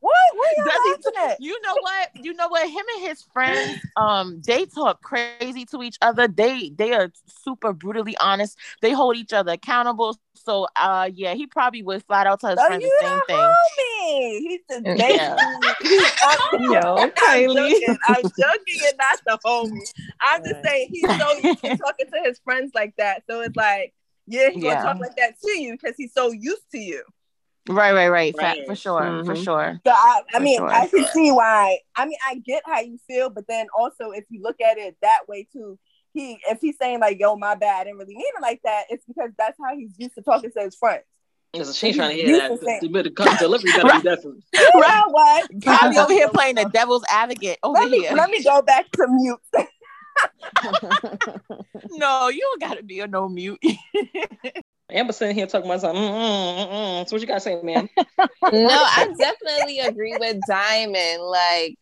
what? 0.00 0.12
What 0.34 0.48
are 0.58 0.64
Does 0.64 0.74
you 0.74 0.82
he- 0.84 0.90
laughing 0.90 1.30
at? 1.30 1.40
You 1.40 1.62
know 1.62 1.74
what? 1.80 2.08
You 2.24 2.34
know 2.34 2.48
what? 2.48 2.68
Him 2.68 2.84
and 2.96 3.08
his 3.08 3.22
friends, 3.32 3.78
um, 3.96 4.42
they 4.46 4.66
talk 4.66 5.00
crazy 5.02 5.64
to 5.66 5.82
each 5.82 5.96
other. 6.02 6.28
They 6.28 6.70
they 6.76 6.92
are 6.92 7.10
super 7.26 7.72
brutally 7.72 8.16
honest. 8.18 8.58
They 8.82 8.92
hold 8.92 9.16
each 9.16 9.32
other 9.32 9.52
accountable. 9.52 10.18
So, 10.44 10.66
uh, 10.76 11.10
yeah, 11.14 11.34
he 11.34 11.46
probably 11.46 11.82
would 11.82 12.04
flat 12.04 12.26
out 12.26 12.40
tell 12.40 12.50
his 12.50 12.60
Oh, 12.60 12.66
friends 12.66 12.82
the 12.82 12.92
same 13.00 13.18
the 13.20 13.24
thing. 13.26 13.38
homie. 13.38 14.38
He's 14.38 14.60
the 14.68 14.94
Yeah. 14.98 15.38
basically. 15.80 16.04
I'm, 16.22 16.38
Yo, 16.72 16.94
I'm 17.02 17.10
Kylie. 17.10 17.70
joking. 17.80 17.98
I'm 18.06 18.22
joking 18.22 18.80
and 18.88 18.98
not 18.98 19.18
the 19.26 19.38
homie. 19.44 19.92
I'm 20.20 20.42
just 20.44 20.62
saying 20.64 20.88
he's 20.92 21.02
so 21.02 21.36
used 21.42 21.64
to 21.64 21.76
talking 21.84 22.06
to 22.12 22.20
his 22.24 22.38
friends 22.44 22.72
like 22.74 22.94
that. 22.98 23.22
So 23.28 23.40
it's 23.40 23.56
like, 23.56 23.94
yeah, 24.26 24.50
he's 24.50 24.62
Yeah. 24.62 24.82
gonna 24.82 24.94
talk 24.94 25.00
like 25.00 25.16
that 25.16 25.34
to 25.40 25.50
you 25.60 25.72
because 25.72 25.94
he's 25.96 26.12
so 26.12 26.30
used 26.32 26.70
to 26.72 26.78
you. 26.78 27.02
Right, 27.66 27.94
right, 27.94 28.08
right. 28.08 28.34
Right. 28.36 28.66
for 28.66 28.74
sure, 28.74 29.24
for 29.24 29.32
Mhm. 29.34 29.44
sure. 29.44 29.80
So 29.86 29.92
I, 29.92 30.20
I 30.34 30.38
mean, 30.38 30.58
sure. 30.58 30.70
I 30.70 30.86
can 30.86 31.06
see 31.06 31.32
why. 31.32 31.78
I 31.96 32.04
mean, 32.04 32.18
I 32.28 32.34
get 32.36 32.62
how 32.66 32.80
you 32.80 32.98
feel, 33.06 33.30
but 33.30 33.46
then 33.48 33.66
also 33.78 34.10
if 34.10 34.24
you 34.28 34.42
look 34.42 34.60
at 34.60 34.76
it 34.76 34.96
that 35.00 35.20
way 35.28 35.48
too, 35.50 35.78
he 36.14 36.38
if 36.48 36.60
he's 36.60 36.76
saying 36.80 37.00
like, 37.00 37.18
"Yo, 37.20 37.36
my 37.36 37.54
bad," 37.56 37.82
I 37.82 37.84
didn't 37.84 37.98
really 37.98 38.14
mean 38.14 38.24
it 38.36 38.40
like 38.42 38.60
that. 38.64 38.84
It's 38.88 39.04
because 39.04 39.30
that's 39.36 39.58
how 39.62 39.76
he's 39.76 39.92
used 39.98 40.14
to 40.14 40.22
talking 40.22 40.50
to 40.52 40.60
his 40.62 40.74
friends. 40.76 41.02
Listen, 41.54 41.74
she 41.74 41.86
ain't 41.88 41.96
trying 41.96 42.10
to 42.16 42.22
You 42.22 42.26
hear 42.26 42.48
can 42.48 42.58
say- 42.58 42.64
that. 42.64 42.80
The, 42.80 42.88
the, 42.88 43.02
the 43.10 43.36
delivery 43.38 43.70
gotta 43.72 44.00
be 44.02 44.08
different. 44.08 44.42
You 44.54 44.80
know 44.80 45.04
what? 45.10 45.50
Kylie 45.60 45.96
over 46.02 46.12
here 46.12 46.28
playing 46.34 46.54
the 46.56 46.64
devil's 46.72 47.04
advocate 47.08 47.58
over 47.62 47.78
Let 47.80 47.90
me 47.90 48.00
here. 48.00 48.12
let 48.14 48.30
me 48.30 48.42
go 48.42 48.62
back 48.62 48.90
to 48.92 49.06
mute. 49.08 49.38
No, 51.96 52.28
you 52.28 52.40
don't 52.40 52.60
gotta 52.60 52.82
be 52.82 53.00
a 53.00 53.06
no 53.06 53.28
mute. 53.28 53.60
Amber 54.90 55.12
sitting 55.12 55.34
here 55.34 55.46
talking 55.46 55.68
about 55.70 55.80
something. 55.80 56.02
Mm, 56.02 56.08
mm, 56.08 56.68
mm. 57.02 57.08
So 57.08 57.14
what 57.16 57.20
you 57.20 57.26
gotta 57.26 57.40
say, 57.40 57.60
man? 57.62 57.88
no, 57.98 58.26
I 58.42 59.08
definitely 59.18 59.78
agree 59.80 60.16
with 60.18 60.38
Diamond. 60.48 61.22
Like 61.22 61.78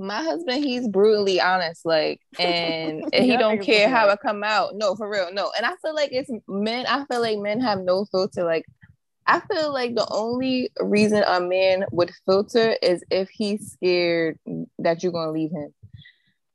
my 0.00 0.22
husband, 0.22 0.64
he's 0.64 0.88
brutally 0.88 1.40
honest, 1.40 1.84
like, 1.84 2.20
and, 2.38 3.04
and 3.12 3.24
he 3.24 3.36
don't 3.36 3.60
care 3.60 3.88
how 3.88 4.04
okay. 4.06 4.14
it 4.14 4.20
come 4.22 4.42
out. 4.42 4.74
No, 4.74 4.94
for 4.94 5.08
real, 5.08 5.32
no. 5.32 5.52
And 5.56 5.66
I 5.66 5.74
feel 5.82 5.94
like 5.94 6.10
it's 6.12 6.30
men. 6.48 6.86
I 6.86 7.04
feel 7.04 7.20
like 7.20 7.38
men 7.38 7.60
have 7.60 7.80
no 7.80 8.06
filter. 8.06 8.44
Like, 8.44 8.64
I 9.26 9.40
feel 9.40 9.72
like 9.72 9.94
the 9.94 10.08
only 10.10 10.72
reason 10.80 11.22
a 11.26 11.40
man 11.40 11.84
would 11.92 12.10
filter 12.26 12.76
is 12.82 13.04
if 13.10 13.28
he's 13.28 13.72
scared 13.72 14.38
that 14.78 15.02
you're 15.02 15.12
gonna 15.12 15.32
leave 15.32 15.50
him. 15.50 15.72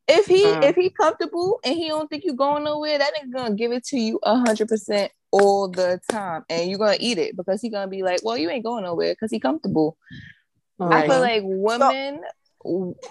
If 0.07 0.25
he 0.27 0.43
if 0.43 0.75
he 0.75 0.89
comfortable 0.89 1.59
and 1.63 1.75
he 1.75 1.87
don't 1.87 2.07
think 2.09 2.23
you're 2.25 2.35
going 2.35 2.63
nowhere, 2.63 2.97
that 2.97 3.13
nigga 3.15 3.33
gonna 3.33 3.55
give 3.55 3.71
it 3.71 3.85
to 3.85 3.97
you 3.97 4.19
a 4.23 4.37
hundred 4.37 4.67
percent 4.67 5.11
all 5.31 5.67
the 5.67 5.99
time, 6.11 6.43
and 6.49 6.69
you're 6.69 6.79
gonna 6.79 6.97
eat 6.99 7.17
it 7.17 7.37
because 7.37 7.61
he 7.61 7.69
gonna 7.69 7.87
be 7.87 8.03
like, 8.03 8.21
"Well, 8.23 8.37
you 8.37 8.49
ain't 8.49 8.65
going 8.65 8.83
nowhere 8.83 9.13
because 9.13 9.31
he 9.31 9.39
comfortable." 9.39 9.97
I 10.79 11.07
feel 11.07 11.21
like 11.21 11.43
women, 11.45 11.79
w- 11.79 12.21
w- 12.21 12.23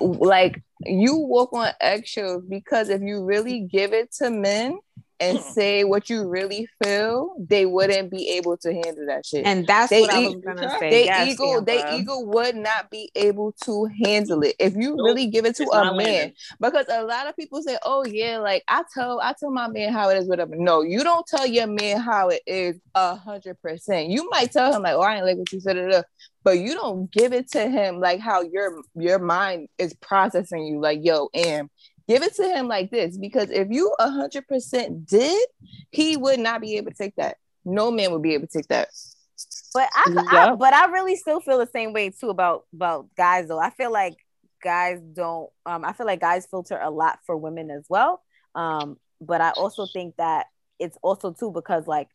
like 0.00 0.62
you 0.84 1.16
walk 1.16 1.52
on 1.52 1.68
eggshells 1.80 2.44
because 2.48 2.88
if 2.88 3.00
you 3.02 3.24
really 3.24 3.60
give 3.60 3.92
it 3.92 4.12
to 4.12 4.30
men 4.30 4.78
and 5.20 5.38
hmm. 5.38 5.44
say 5.44 5.84
what 5.84 6.10
you 6.10 6.26
really 6.28 6.68
feel, 6.82 7.36
they 7.38 7.64
wouldn't 7.66 8.10
be 8.10 8.30
able 8.30 8.56
to 8.56 8.72
handle 8.72 9.06
that 9.06 9.24
shit. 9.24 9.46
And 9.46 9.64
that's 9.64 9.88
They 9.88 10.00
what 10.00 10.12
I 10.12 10.22
eat- 10.22 10.34
was 10.34 10.44
gonna 10.44 10.70
say. 10.80 10.90
they 10.90 11.04
Yes, 11.04 11.28
ego, 11.34 11.60
they 11.60 11.80
Amber. 11.82 12.00
ego 12.02 12.20
would 12.20 12.56
not 12.56 12.90
be 12.90 13.12
able 13.14 13.52
to 13.64 13.88
handle 14.04 14.42
it 14.42 14.56
if 14.58 14.74
you 14.74 14.96
Nope. 14.96 15.06
really 15.06 15.28
give 15.28 15.46
it 15.46 15.54
to 15.56 15.62
It's 15.62 15.72
a 15.74 15.84
man. 15.84 15.96
landing. 15.96 16.32
Because 16.60 16.86
a 16.88 17.04
lot 17.04 17.28
of 17.28 17.36
people 17.36 17.62
say, 17.62 17.78
"Oh 17.84 18.04
yeah, 18.04 18.38
like 18.38 18.64
I 18.66 18.82
tell, 18.92 19.20
I 19.20 19.34
tell 19.38 19.52
my 19.52 19.68
man 19.68 19.92
how 19.92 20.08
it 20.10 20.18
is, 20.18 20.26
whatever." 20.28 20.56
No, 20.56 20.82
you 20.82 21.04
don't 21.04 21.24
tell 21.26 21.46
your 21.46 21.68
man 21.68 22.00
how 22.00 22.30
it 22.30 22.42
is 22.44 22.76
a 22.96 23.14
hundred 23.14 23.62
percent. 23.62 24.08
You 24.10 24.28
might 24.30 24.50
tell 24.50 24.74
him 24.74 24.82
like, 24.82 24.94
"Oh, 24.94 25.00
I 25.00 25.14
ain't 25.16 25.24
like 25.26 25.36
what 25.38 25.52
you 25.52 25.60
said," 25.60 25.76
da, 25.76 25.82
da, 25.82 25.90
da," 25.90 26.02
but 26.44 26.58
you 26.58 26.74
don't 26.74 27.10
give 27.10 27.32
it 27.32 27.50
to 27.52 27.68
him 27.68 27.98
like 27.98 28.20
how 28.20 28.42
your 28.42 28.82
your 28.94 29.18
mind 29.18 29.68
is 29.78 29.94
processing 29.94 30.64
you. 30.66 30.78
Like, 30.78 31.00
yo, 31.02 31.30
am 31.34 31.70
give 32.06 32.22
it 32.22 32.34
to 32.34 32.44
him 32.44 32.68
like 32.68 32.90
this 32.90 33.16
because 33.16 33.50
if 33.50 33.68
you 33.70 33.92
a 33.98 34.10
hundred 34.10 34.46
percent 34.46 35.06
did, 35.06 35.46
he 35.90 36.16
would 36.16 36.38
not 36.38 36.60
be 36.60 36.76
able 36.76 36.90
to 36.90 36.96
take 36.96 37.16
that. 37.16 37.38
No 37.64 37.90
man 37.90 38.12
would 38.12 38.22
be 38.22 38.34
able 38.34 38.46
to 38.46 38.58
take 38.58 38.68
that. 38.68 38.88
But 39.72 39.88
I, 39.92 40.24
I 40.30 40.54
but 40.54 40.72
I 40.72 40.86
really 40.86 41.16
still 41.16 41.40
feel 41.40 41.58
the 41.58 41.66
same 41.66 41.92
way 41.92 42.10
too 42.10 42.28
about 42.28 42.66
about 42.72 43.08
guys 43.16 43.48
though. 43.48 43.58
I 43.58 43.70
feel 43.70 43.90
like 43.90 44.14
guys 44.62 45.00
don't 45.00 45.50
um 45.66 45.84
I 45.84 45.92
feel 45.92 46.06
like 46.06 46.20
guys 46.20 46.46
filter 46.46 46.78
a 46.80 46.90
lot 46.90 47.18
for 47.26 47.36
women 47.36 47.70
as 47.70 47.84
well. 47.88 48.22
Um 48.54 48.98
but 49.20 49.40
I 49.40 49.50
also 49.50 49.86
think 49.86 50.16
that 50.16 50.46
it's 50.78 50.98
also 51.02 51.32
too 51.32 51.50
because 51.50 51.86
like 51.86 52.08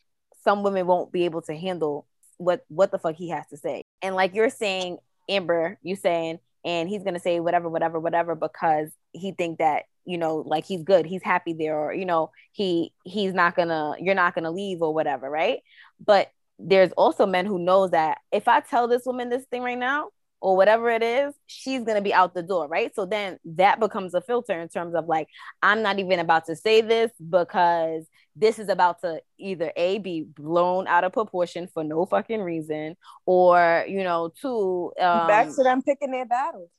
some 0.44 0.64
women 0.64 0.86
won't 0.86 1.12
be 1.12 1.26
able 1.26 1.42
to 1.44 1.56
handle 1.56 2.06
what 2.40 2.66
what 2.70 2.90
the 2.92 2.98
fuck 2.98 3.16
he 3.16 3.30
has 3.30 3.46
to 3.48 3.58
say. 3.58 3.84
And 4.02 4.16
like 4.16 4.34
you're 4.34 4.50
saying 4.50 4.98
Amber, 5.30 5.78
you 5.84 5.96
saying 5.96 6.40
and 6.66 6.90
he's 6.90 7.04
going 7.04 7.14
to 7.14 7.20
say 7.20 7.40
whatever 7.40 7.70
whatever 7.70 8.00
whatever 8.00 8.36
because 8.36 8.90
he 9.12 9.32
think 9.32 9.60
that 9.60 9.84
you 10.06 10.18
know 10.18 10.38
like 10.38 10.66
he's 10.66 10.84
good, 10.84 11.06
he's 11.06 11.22
happy 11.22 11.54
there 11.54 11.78
or 11.78 11.94
you 11.94 12.06
know 12.06 12.32
he 12.52 12.92
he's 13.04 13.34
not 13.34 13.56
going 13.56 13.68
to 13.68 13.94
you're 14.00 14.16
not 14.16 14.34
going 14.34 14.46
to 14.46 14.52
leave 14.52 14.82
or 14.82 14.94
whatever, 14.94 15.30
right? 15.30 15.60
But 16.04 16.32
there's 16.58 16.92
also 16.94 17.26
men 17.26 17.46
who 17.46 17.60
knows 17.60 17.92
that 17.92 18.18
if 18.32 18.48
I 18.48 18.60
tell 18.62 18.88
this 18.88 19.06
woman 19.06 19.30
this 19.30 19.46
thing 19.46 19.62
right 19.62 19.78
now 19.78 20.10
or 20.42 20.56
whatever 20.56 20.90
it 20.90 21.04
is, 21.04 21.34
she's 21.48 21.84
gonna 21.84 22.02
be 22.02 22.14
out 22.14 22.34
the 22.34 22.44
door, 22.44 22.68
right? 22.68 22.94
So 22.96 23.06
then 23.06 23.40
that 23.46 23.80
becomes 23.80 24.14
a 24.14 24.22
filter 24.22 24.60
in 24.60 24.70
terms 24.70 24.96
of 24.96 25.08
like, 25.08 25.28
I'm 25.62 25.82
not 25.82 26.00
even 26.00 26.20
about 26.20 26.46
to 26.46 26.56
say 26.56 26.82
this 26.82 27.12
because 27.30 28.06
this 28.40 28.58
is 28.58 28.70
about 28.70 29.02
to 29.02 29.22
either 29.38 29.72
a 29.76 30.00
be 30.00 30.22
blown 30.22 30.88
out 30.88 31.04
of 31.04 31.12
proportion 31.12 31.68
for 31.68 31.84
no 31.84 32.06
fucking 32.06 32.42
reason, 32.42 32.96
or 33.26 33.86
you 33.88 34.04
know, 34.04 34.32
two, 34.42 34.94
um, 35.00 35.28
Back 35.28 35.48
to 35.56 35.64
them 35.64 35.82
picking 35.82 36.12
their 36.12 36.26
battles. 36.26 36.70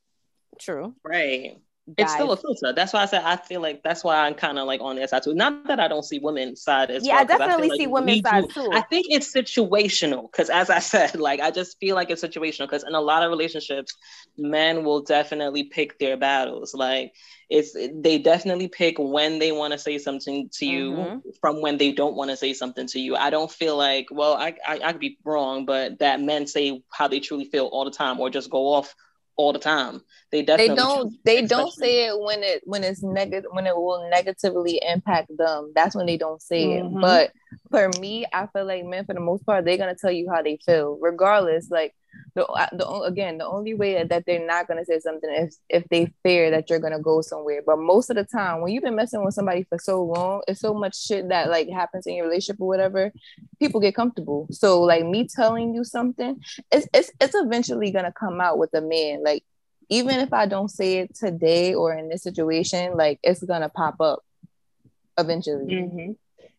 true. 0.58 0.94
Right. 1.04 1.58
It's 1.96 2.12
still 2.12 2.32
a 2.32 2.36
filter. 2.36 2.72
That's 2.74 2.92
why 2.92 3.02
I 3.02 3.06
said 3.06 3.22
I 3.24 3.36
feel 3.36 3.60
like 3.60 3.82
that's 3.82 4.02
why 4.04 4.26
I'm 4.26 4.34
kind 4.34 4.58
of 4.58 4.66
like 4.66 4.80
on 4.80 4.96
their 4.96 5.06
side 5.08 5.22
too. 5.22 5.34
Not 5.34 5.66
that 5.68 5.80
I 5.80 5.88
don't 5.88 6.04
see 6.04 6.18
women's 6.18 6.62
side 6.62 6.90
as 6.90 7.08
Yeah, 7.08 7.14
well. 7.14 7.20
I 7.20 7.24
'cause 7.26 7.54
feel 7.56 7.64
definitely 7.64 7.68
like 7.68 7.80
see 7.80 7.86
women's 7.86 8.22
do- 8.22 8.22
side 8.22 8.50
too. 8.54 8.72
I 8.72 8.82
think 8.82 9.06
it's 9.10 9.32
situational 9.34 10.30
because, 10.30 10.50
as 10.50 10.70
I 10.70 10.78
said, 10.92 11.16
like 11.18 11.40
I 11.40 11.50
just 11.50 11.78
feel 11.80 11.94
like 11.96 12.10
it's 12.10 12.22
situational 12.22 12.66
because 12.66 12.84
in 12.84 12.94
a 12.94 13.00
lot 13.00 13.22
of 13.22 13.30
relationships, 13.30 13.96
men 14.38 14.84
will 14.84 15.02
definitely 15.02 15.64
pick 15.64 15.98
their 15.98 16.16
battles. 16.16 16.74
Like 16.74 17.12
it's 17.48 17.72
they 17.74 18.18
definitely 18.18 18.68
pick 18.68 18.96
when 18.98 19.38
they 19.38 19.52
want 19.52 19.72
to 19.72 19.78
say 19.78 19.98
something 19.98 20.48
to 20.58 20.66
you 20.66 21.08
Mhm. 21.08 21.22
from 21.40 21.60
when 21.60 21.78
they 21.78 21.92
don't 21.92 22.16
want 22.16 22.30
to 22.30 22.36
say 22.36 22.52
something 22.54 22.86
to 22.88 23.00
you. 23.00 23.16
I 23.16 23.30
don't 23.30 23.50
feel 23.50 23.76
like 23.76 24.06
well, 24.10 24.34
I, 24.34 24.54
I 24.66 24.80
I 24.84 24.92
could 24.92 25.00
be 25.00 25.18
wrong, 25.24 25.66
but 25.66 25.98
that 26.00 26.20
men 26.20 26.46
say 26.46 26.82
how 26.90 27.08
they 27.08 27.20
truly 27.20 27.46
feel 27.46 27.66
all 27.66 27.84
the 27.84 27.90
time 27.90 28.20
or 28.20 28.30
just 28.30 28.50
go 28.50 28.68
off 28.74 28.94
all 29.40 29.52
the 29.52 29.58
time. 29.58 30.02
They 30.30 30.42
They 30.42 30.68
don't. 30.68 31.12
They 31.24 31.42
don't 31.42 31.72
say 31.72 32.06
it 32.06 32.20
when 32.20 32.42
it 32.42 32.62
when 32.64 32.84
it's 32.84 33.02
negative 33.02 33.50
when 33.52 33.66
it 33.66 33.74
will 33.74 34.08
negatively 34.10 34.80
impact 34.86 35.30
them. 35.36 35.72
That's 35.74 35.94
when 35.96 36.06
they 36.06 36.16
don't 36.18 36.42
say 36.42 36.64
Mhm. 36.66 36.94
it. 36.94 37.00
But 37.00 37.32
for 37.70 37.88
me, 38.00 38.26
I 38.32 38.46
feel 38.48 38.66
like 38.66 38.84
men, 38.84 39.04
for 39.06 39.14
the 39.14 39.20
most 39.20 39.44
part, 39.46 39.64
they're 39.64 39.76
gonna 39.78 39.96
tell 39.96 40.10
you 40.12 40.30
how 40.32 40.42
they 40.42 40.58
feel, 40.64 40.98
regardless. 41.00 41.70
Like 41.70 41.94
the 42.34 42.46
the 42.72 42.88
again, 43.02 43.38
the 43.38 43.46
only 43.46 43.74
way 43.74 44.02
that 44.02 44.24
they're 44.26 44.46
not 44.46 44.68
gonna 44.68 44.84
say 44.84 44.98
something 45.00 45.30
is 45.30 45.58
if 45.68 45.84
they 45.88 46.12
fear 46.22 46.50
that 46.50 46.70
you're 46.70 46.78
gonna 46.78 47.00
go 47.00 47.20
somewhere. 47.20 47.60
But 47.64 47.78
most 47.78 48.10
of 48.10 48.16
the 48.16 48.24
time, 48.24 48.60
when 48.60 48.72
you've 48.72 48.84
been 48.84 48.96
messing 48.96 49.24
with 49.24 49.34
somebody 49.34 49.64
for 49.64 49.78
so 49.78 50.02
long, 50.04 50.42
it's 50.46 50.60
so 50.60 50.72
much 50.74 50.96
shit 51.00 51.28
that 51.28 51.50
like 51.50 51.68
happens 51.68 52.06
in 52.06 52.14
your 52.14 52.26
relationship 52.26 52.60
or 52.60 52.68
whatever. 52.68 53.12
People 53.58 53.80
get 53.80 53.94
comfortable. 53.94 54.46
So 54.50 54.82
like 54.82 55.04
me 55.04 55.26
telling 55.26 55.74
you 55.74 55.84
something, 55.84 56.40
it's 56.70 56.86
it's 56.94 57.10
it's 57.20 57.34
eventually 57.34 57.90
gonna 57.90 58.12
come 58.12 58.40
out 58.40 58.58
with 58.58 58.72
a 58.74 58.80
man. 58.80 59.22
Like 59.24 59.44
even 59.88 60.20
if 60.20 60.32
I 60.32 60.46
don't 60.46 60.70
say 60.70 60.98
it 60.98 61.14
today 61.14 61.74
or 61.74 61.92
in 61.94 62.08
this 62.08 62.22
situation, 62.22 62.96
like 62.96 63.18
it's 63.22 63.42
gonna 63.42 63.68
pop 63.68 64.00
up 64.00 64.20
eventually. 65.18 65.74
hmm 65.88 66.12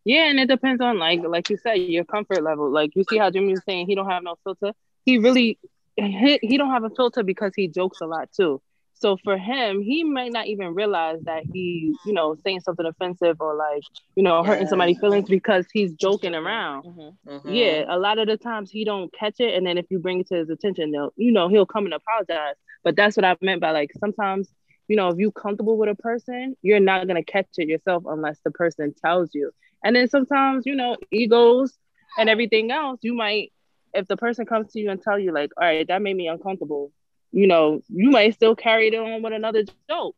Yeah, 0.03 0.29
and 0.29 0.39
it 0.39 0.47
depends 0.47 0.81
on 0.81 0.99
like 0.99 1.21
like 1.23 1.49
you 1.49 1.57
said, 1.57 1.75
your 1.75 2.05
comfort 2.05 2.43
level. 2.43 2.69
Like 2.71 2.95
you 2.95 3.03
see 3.09 3.17
how 3.17 3.29
Jimmy 3.29 3.51
was 3.51 3.63
saying 3.65 3.87
he 3.87 3.95
don't 3.95 4.09
have 4.09 4.23
no 4.23 4.35
filter. 4.43 4.73
He 5.05 5.17
really 5.17 5.59
he, 5.97 6.39
he 6.41 6.57
don't 6.57 6.71
have 6.71 6.83
a 6.83 6.89
filter 6.89 7.23
because 7.23 7.53
he 7.55 7.67
jokes 7.67 7.99
a 8.01 8.05
lot 8.07 8.29
too. 8.31 8.61
So 8.93 9.17
for 9.23 9.35
him, 9.37 9.81
he 9.81 10.03
might 10.03 10.31
not 10.31 10.45
even 10.45 10.75
realize 10.75 11.19
that 11.23 11.43
he, 11.51 11.97
you 12.03 12.13
know, 12.13 12.35
saying 12.43 12.61
something 12.61 12.85
offensive 12.85 13.37
or 13.39 13.55
like, 13.55 13.81
you 14.15 14.21
know, 14.23 14.43
hurting 14.43 14.65
Yeah. 14.65 14.69
somebody's 14.69 14.99
feelings 14.99 15.27
because 15.27 15.65
he's 15.73 15.91
joking 15.93 16.35
around. 16.35 16.83
Mhm. 16.83 17.17
Mhm. 17.27 17.41
Yeah, 17.45 17.85
a 17.89 17.97
lot 17.97 18.19
of 18.19 18.27
the 18.27 18.37
times 18.37 18.69
he 18.69 18.85
don't 18.85 19.11
catch 19.11 19.39
it, 19.39 19.55
and 19.55 19.65
then 19.65 19.79
if 19.79 19.87
you 19.89 19.97
bring 19.97 20.19
it 20.19 20.27
to 20.27 20.35
his 20.35 20.49
attention, 20.51 20.91
they'll, 20.91 21.11
you 21.17 21.31
know, 21.31 21.47
he'll 21.47 21.65
come 21.65 21.85
and 21.85 21.93
apologize. 21.95 22.55
But 22.83 22.95
that's 22.95 23.17
what 23.17 23.25
I 23.25 23.35
meant 23.41 23.59
by 23.59 23.71
like 23.71 23.91
sometimes, 23.99 24.53
you 24.87 24.95
know, 24.95 25.09
if 25.09 25.17
you 25.17 25.31
comfortable 25.31 25.77
with 25.77 25.89
a 25.89 25.95
person, 25.95 26.55
you're 26.61 26.79
not 26.79 27.07
gonna 27.07 27.23
catch 27.23 27.47
it 27.57 27.67
yourself 27.67 28.03
unless 28.05 28.39
the 28.45 28.51
person 28.51 28.93
tells 29.03 29.33
you. 29.33 29.51
And 29.83 29.95
then 29.95 30.07
sometimes, 30.09 30.65
you 30.67 30.75
know, 30.75 30.97
egos 31.11 31.75
and 32.19 32.29
everything 32.29 32.69
else, 32.71 32.99
you 33.01 33.15
might, 33.15 33.51
if 33.93 34.07
the 34.07 34.17
person 34.17 34.45
comes 34.45 34.71
to 34.73 34.79
you 34.79 34.89
and 34.89 35.01
tell 35.01 35.19
you 35.19 35.31
like, 35.33 35.51
all 35.57 35.65
right, 35.65 35.87
that 35.87 36.01
made 36.01 36.15
me 36.15 36.27
uncomfortable, 36.27 36.91
you 37.31 37.47
know, 37.47 37.81
you 37.89 38.09
might 38.09 38.33
still 38.35 38.55
carry 38.55 38.87
it 38.87 38.95
on 38.95 39.21
with 39.21 39.33
another 39.33 39.63
joke. 39.89 40.15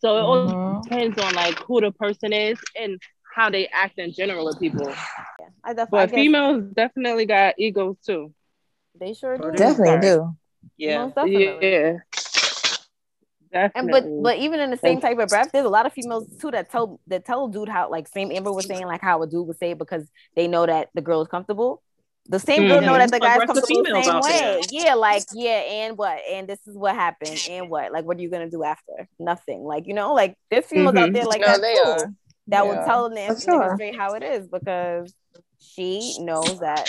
So 0.00 0.16
it 0.16 0.20
all 0.22 0.46
Mhm. 0.46 0.82
depends 0.84 1.18
on 1.18 1.34
like 1.34 1.58
who 1.60 1.80
the 1.80 1.92
person 1.92 2.32
is 2.32 2.58
and 2.78 3.00
how 3.34 3.50
they 3.50 3.68
act 3.68 3.98
in 3.98 4.12
general 4.12 4.46
with 4.46 4.58
people. 4.58 4.88
Yeah, 4.88 5.48
I 5.64 5.74
definitely. 5.74 5.86
But 5.90 6.10
guess 6.10 6.14
females 6.14 6.62
definitely 6.72 7.26
got 7.26 7.54
egos 7.58 7.96
too. 8.04 8.32
they 8.98 9.14
sure 9.14 9.38
do. 9.38 9.52
Definitely 9.52 10.00
do. 10.00 10.36
Yeah. 10.76 11.04
Most 11.04 11.14
definitely. 11.14 11.68
Yeah. 11.70 11.98
And 13.74 13.90
but 13.90 14.04
but 14.22 14.38
even 14.38 14.60
in 14.60 14.70
the 14.70 14.76
same 14.76 15.00
type 15.00 15.18
of 15.18 15.28
breath, 15.28 15.50
there's 15.52 15.64
a 15.64 15.70
lot 15.70 15.86
of 15.86 15.92
females 15.92 16.26
too 16.40 16.50
that 16.52 16.70
tell 16.70 17.00
that 17.08 17.24
tell 17.24 17.46
a 17.46 17.50
dude 17.50 17.68
how 17.68 17.90
like 17.90 18.08
same 18.08 18.30
Amber 18.30 18.52
was 18.52 18.66
saying 18.66 18.86
like 18.86 19.00
how 19.00 19.22
a 19.22 19.26
dude 19.26 19.46
would 19.46 19.58
say 19.58 19.72
it 19.72 19.78
because 19.78 20.08
they 20.36 20.46
know 20.48 20.66
that 20.66 20.88
the 20.94 21.00
girl 21.02 21.20
is 21.22 21.28
comfortable. 21.28 21.82
The 22.28 22.38
same 22.38 22.68
girl 22.68 22.80
know 22.80 22.96
that 22.96 23.10
the 23.10 23.18
guy's 23.18 23.38
come 23.38 23.46
comfortable 23.48 23.82
the 23.82 24.02
same 24.02 24.20
way. 24.20 24.60
Yeah, 24.70 24.94
like 24.94 25.24
yeah, 25.32 25.50
and 25.50 25.98
what? 25.98 26.20
And 26.30 26.48
this 26.48 26.60
is 26.66 26.76
what 26.76 26.94
happened. 26.94 27.38
And 27.48 27.68
what? 27.68 27.92
Like 27.92 28.04
what 28.04 28.18
are 28.18 28.20
you 28.20 28.30
gonna 28.30 28.50
do 28.50 28.62
after? 28.62 29.08
Nothing. 29.18 29.64
Like 29.64 29.86
you 29.88 29.94
know, 29.94 30.14
like 30.14 30.36
there's 30.50 30.66
females 30.66 30.94
out 30.96 31.10
Mhm. 31.10 31.14
there 31.14 31.24
like 31.24 31.40
No, 31.40 31.46
that 31.48 31.60
they 31.60 31.74
too 31.74 31.82
are. 31.88 31.98
that 32.48 32.62
They 32.62 32.68
would 32.68 32.78
are. 32.78 32.84
tell 32.84 33.10
the 33.10 33.40
sure. 33.40 33.74
straight 33.74 33.96
how 33.96 34.14
it 34.14 34.22
is 34.22 34.46
because 34.48 35.12
she 35.58 36.16
knows 36.20 36.60
that 36.60 36.88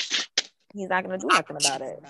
he's 0.74 0.90
not 0.90 1.04
gonna 1.04 1.18
do 1.18 1.28
nothing 1.28 1.58
about 1.60 1.82
it. 1.82 2.04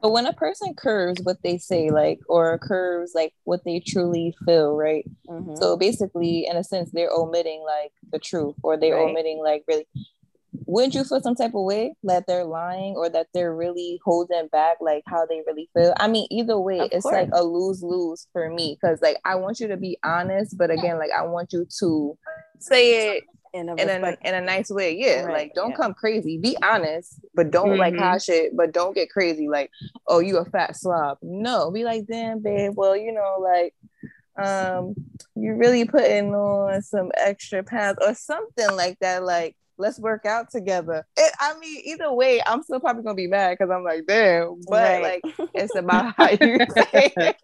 But 0.00 0.12
when 0.12 0.24
a 0.26 0.32
person 0.32 0.72
curves 0.74 1.20
what 1.22 1.42
they 1.42 1.58
say, 1.58 1.90
like, 1.90 2.20
or 2.26 2.56
curves 2.58 3.12
like 3.14 3.34
what 3.44 3.62
they 3.64 3.80
truly 3.80 4.34
feel, 4.46 4.74
right? 4.74 5.04
Mhm. 5.28 5.58
So 5.58 5.76
basically, 5.76 6.46
in 6.46 6.56
a 6.56 6.64
sense, 6.64 6.90
they're 6.92 7.12
omitting 7.12 7.62
like 7.62 7.92
the 8.10 8.18
truth, 8.18 8.54
or 8.62 8.78
they're 8.78 8.96
Right. 8.96 9.10
omitting 9.10 9.40
like 9.42 9.64
really. 9.68 9.86
Wouldn't 10.66 10.94
you 10.94 11.04
feel 11.04 11.20
some 11.20 11.34
type 11.34 11.54
of 11.54 11.64
way 11.64 11.94
that 12.04 12.26
they're 12.26 12.44
lying 12.44 12.94
or 12.96 13.08
that 13.08 13.28
they're 13.34 13.54
really 13.54 14.00
holding 14.04 14.48
back 14.48 14.78
like 14.80 15.02
how 15.06 15.26
they 15.26 15.42
really 15.46 15.68
feel? 15.76 15.94
I 15.98 16.08
mean, 16.08 16.26
either 16.30 16.58
way, 16.58 16.78
Of 16.80 16.88
it's 16.92 17.02
course. 17.02 17.14
like 17.14 17.28
a 17.32 17.42
lose 17.42 17.82
lose 17.82 18.26
for 18.32 18.50
me 18.50 18.76
because 18.80 19.00
like 19.02 19.18
I 19.24 19.36
want 19.36 19.60
you 19.60 19.68
to 19.68 19.76
be 19.76 19.98
honest, 20.04 20.56
but 20.58 20.70
again, 20.70 20.98
like 20.98 21.10
I 21.16 21.22
want 21.26 21.52
you 21.52 21.66
to 21.80 22.18
say 22.58 23.16
it 23.16 23.24
in 23.52 23.68
a 23.68 23.74
in 23.74 23.88
a 24.04 24.16
in 24.24 24.34
a 24.34 24.40
nice 24.40 24.70
way. 24.70 24.96
Yeah, 24.96 25.22
Right, 25.22 25.32
like 25.32 25.54
don't 25.54 25.70
yeah. 25.70 25.76
come 25.76 25.94
crazy. 25.94 26.38
Be 26.38 26.56
honest, 26.62 27.20
but 27.34 27.50
don't 27.50 27.76
like 27.78 27.94
Mhm. 27.94 27.98
hide 27.98 28.22
shit. 28.22 28.56
But 28.56 28.72
don't 28.72 28.94
get 28.94 29.10
crazy. 29.10 29.48
Like, 29.48 29.70
oh, 30.06 30.18
you 30.20 30.36
a 30.38 30.44
fat 30.44 30.76
slob. 30.76 31.18
No, 31.22 31.70
be 31.70 31.84
like, 31.84 32.06
damn, 32.06 32.40
babe. 32.40 32.72
Well, 32.76 32.96
you 32.96 33.12
know, 33.12 33.38
like, 33.40 33.74
um, 34.36 34.94
you're 35.34 35.56
really 35.56 35.84
putting 35.84 36.34
on 36.34 36.80
some 36.82 37.10
extra 37.16 37.62
pounds 37.62 37.98
or 38.00 38.14
something 38.14 38.70
like 38.76 38.98
that. 39.00 39.22
Like, 39.24 39.56
let's 39.80 39.98
work 39.98 40.26
out 40.26 40.50
together. 40.50 41.06
It, 41.16 41.32
I 41.40 41.58
mean, 41.58 41.82
either 41.84 42.12
way, 42.12 42.40
I'm 42.46 42.62
still 42.62 42.80
probably 42.80 43.02
gonna 43.02 43.14
be 43.14 43.26
mad 43.26 43.56
because 43.58 43.70
I'm 43.70 43.82
like, 43.84 44.06
damn. 44.06 44.60
But 44.68 45.00
Right. 45.02 45.22
like, 45.24 45.50
it's 45.54 45.74
about 45.76 46.14
how 46.16 46.28
you 46.30 46.58
say. 46.92 47.12
it. 47.16 47.36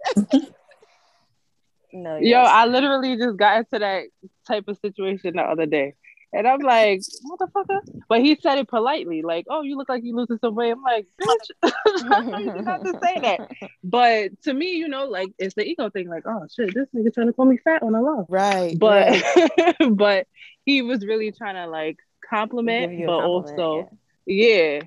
no, 1.92 2.16
Yo. 2.20 2.38
I 2.40 2.66
literally 2.66 3.16
just 3.16 3.36
got 3.36 3.58
into 3.58 3.78
that 3.78 4.04
type 4.46 4.64
of 4.68 4.78
situation 4.78 5.36
the 5.36 5.42
other 5.42 5.66
day. 5.66 5.94
And 6.32 6.46
I'm 6.46 6.58
like, 6.58 7.00
motherfucker. 7.30 7.78
But 8.08 8.20
he 8.20 8.36
said 8.42 8.58
it 8.58 8.68
politely, 8.68 9.22
like, 9.22 9.46
oh, 9.48 9.62
you 9.62 9.78
look 9.78 9.88
like 9.88 10.02
you're 10.04 10.16
losing 10.16 10.38
some 10.38 10.54
weight. 10.54 10.72
I'm 10.72 10.82
like, 10.82 11.06
bitch, 11.22 11.50
you 12.56 12.62
not 12.62 12.84
to 12.84 12.92
say 13.02 13.20
that. 13.20 13.48
But 13.82 14.42
to 14.42 14.52
me, 14.52 14.72
you 14.72 14.88
know, 14.88 15.06
like 15.06 15.28
it's 15.38 15.54
the 15.54 15.64
ego 15.64 15.88
thing, 15.88 16.08
like, 16.10 16.24
oh 16.26 16.42
shit, 16.54 16.74
this 16.74 16.88
nigga 16.94 17.14
trying 17.14 17.28
to 17.28 17.32
call 17.32 17.46
me 17.46 17.56
fat 17.58 17.82
on 17.82 17.92
the 17.92 18.00
low. 18.02 18.26
right. 18.28 18.76
But 18.78 19.22
right. 19.58 19.76
but 19.92 20.26
he 20.66 20.82
was 20.82 21.06
really 21.06 21.32
trying 21.32 21.54
to 21.54 21.68
like 21.68 21.96
compliment, 22.28 22.92
you 22.92 23.06
but 23.06 23.20
compliment, 23.20 23.60
also 23.60 23.98
yeah. 24.26 24.80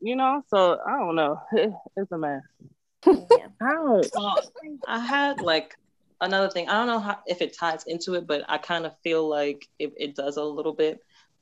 You 0.00 0.16
know, 0.16 0.42
so 0.48 0.78
I 0.86 0.98
don't 0.98 1.16
know. 1.16 1.40
It's 1.96 2.12
a 2.12 2.18
mess. 2.18 2.42
yeah. 3.06 3.48
I 3.60 3.72
don't 3.72 4.06
Well, 4.14 4.38
I 4.86 4.98
had 4.98 5.40
like 5.40 5.76
another 6.20 6.48
thing. 6.48 6.68
I 6.68 6.74
don't 6.74 6.86
know 6.86 7.00
how 7.00 7.18
if 7.26 7.42
it 7.42 7.56
ties 7.56 7.84
into 7.86 8.14
it, 8.14 8.26
but 8.26 8.44
I 8.48 8.58
kind 8.58 8.86
of 8.86 8.96
feel 9.02 9.28
like 9.28 9.68
it, 9.78 9.92
it 9.96 10.14
does 10.14 10.36
a 10.36 10.44
little 10.44 10.72
bit. 10.72 11.00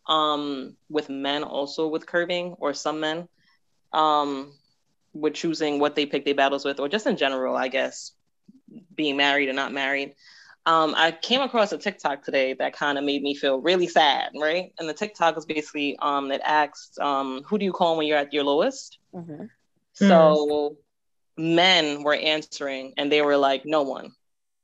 Um, 0.08 0.76
with 0.90 1.08
men 1.08 1.44
also 1.44 1.86
with 1.86 2.06
curving, 2.06 2.56
or 2.58 2.74
some 2.74 2.98
men, 2.98 3.28
um, 3.92 4.52
with 5.12 5.34
choosing 5.34 5.78
what 5.78 5.94
they 5.94 6.06
pick 6.06 6.24
their 6.24 6.34
battles 6.34 6.64
with, 6.64 6.80
or 6.80 6.88
just 6.88 7.06
in 7.06 7.16
general, 7.16 7.54
I 7.56 7.68
guess, 7.68 8.10
being 8.96 9.16
married 9.16 9.48
or 9.48 9.52
not 9.52 9.72
married. 9.72 10.16
Um, 10.64 10.94
I 10.96 11.10
came 11.10 11.40
across 11.40 11.72
a 11.72 11.78
TikTok 11.78 12.22
today 12.24 12.54
that 12.54 12.72
kind 12.72 12.96
of 12.96 13.04
made 13.04 13.22
me 13.22 13.34
feel 13.34 13.60
really 13.60 13.88
sad, 13.88 14.30
right? 14.40 14.72
And 14.78 14.88
the 14.88 14.94
TikTok 14.94 15.34
was 15.34 15.44
basically 15.44 15.96
um, 16.00 16.30
it 16.30 16.40
asked, 16.44 16.98
um, 17.00 17.42
who 17.48 17.58
do 17.58 17.64
you 17.64 17.72
call 17.72 17.96
when 17.96 18.06
you're 18.06 18.18
at 18.18 18.32
your 18.32 18.44
lowest? 18.44 18.98
Mhm. 19.14 19.50
So 19.94 20.76
men 21.36 22.02
were 22.04 22.14
answering 22.14 22.94
and 22.98 23.10
they 23.10 23.22
were 23.22 23.36
like, 23.36 23.62
no 23.66 23.82
one. 23.82 24.12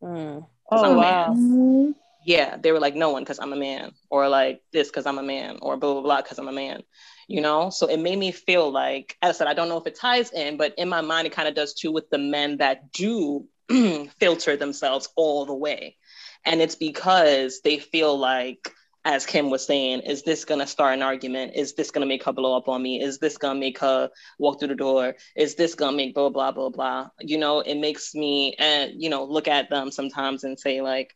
Mm. 0.02 0.46
'cause 0.70 0.82
I'm 0.82 0.92
Oh 0.92 0.94
a 0.94 0.96
wow. 0.96 1.34
man. 1.34 1.94
Yeah, 2.24 2.56
they 2.58 2.72
were 2.72 2.80
like, 2.80 2.94
no 2.94 3.10
one 3.10 3.22
because 3.22 3.38
I'm 3.38 3.52
a 3.52 3.56
man, 3.56 3.92
or 4.10 4.28
like 4.28 4.62
this 4.72 4.88
because 4.88 5.06
I'm 5.06 5.18
a 5.18 5.22
man, 5.22 5.58
or 5.62 5.76
blah, 5.76 5.94
blah, 5.94 6.02
blah 6.02 6.22
because 6.22 6.38
I'm 6.38 6.48
a 6.48 6.52
man, 6.52 6.82
you 7.26 7.40
know? 7.40 7.70
So 7.70 7.86
it 7.88 7.98
made 8.00 8.18
me 8.18 8.32
feel 8.32 8.70
like, 8.70 9.16
as 9.22 9.36
I 9.36 9.38
said, 9.38 9.46
I 9.48 9.54
don't 9.54 9.68
know 9.68 9.78
if 9.78 9.86
it 9.86 9.94
ties 9.98 10.32
in, 10.32 10.56
but 10.58 10.74
in 10.76 10.88
my 10.88 11.00
mind, 11.00 11.26
it 11.26 11.32
kind 11.32 11.48
of 11.48 11.54
does 11.54 11.74
too 11.74 11.90
with 11.92 12.10
the 12.10 12.18
men 12.18 12.58
that 12.58 12.92
do 12.92 13.46
filter 14.18 14.56
themselves 14.56 15.08
all 15.16 15.46
the 15.46 15.54
way. 15.54 15.96
And 16.44 16.60
it's 16.60 16.74
because 16.74 17.60
they 17.62 17.78
feel 17.78 18.16
like, 18.18 18.72
as 19.04 19.26
Kim 19.26 19.48
was 19.48 19.64
saying, 19.64 20.00
is 20.00 20.22
this 20.22 20.44
gonna 20.44 20.66
start 20.66 20.94
an 20.94 21.02
argument? 21.02 21.52
Is 21.54 21.74
this 21.74 21.90
gonna 21.90 22.06
make 22.06 22.24
her 22.24 22.32
blow 22.32 22.56
up 22.56 22.68
on 22.68 22.82
me? 22.82 23.00
Is 23.00 23.18
this 23.18 23.38
gonna 23.38 23.58
make 23.58 23.78
her 23.78 24.10
walk 24.38 24.58
through 24.58 24.68
the 24.68 24.74
door? 24.74 25.14
Is 25.36 25.54
this 25.54 25.74
gonna 25.74 25.96
make 25.96 26.14
blah 26.14 26.28
blah 26.28 26.52
blah 26.52 26.68
blah? 26.68 27.08
You 27.20 27.38
know, 27.38 27.60
it 27.60 27.76
makes 27.76 28.14
me 28.14 28.54
and 28.58 28.92
you 29.00 29.08
know 29.08 29.24
look 29.24 29.48
at 29.48 29.70
them 29.70 29.90
sometimes 29.90 30.44
and 30.44 30.58
say 30.58 30.80
like, 30.82 31.14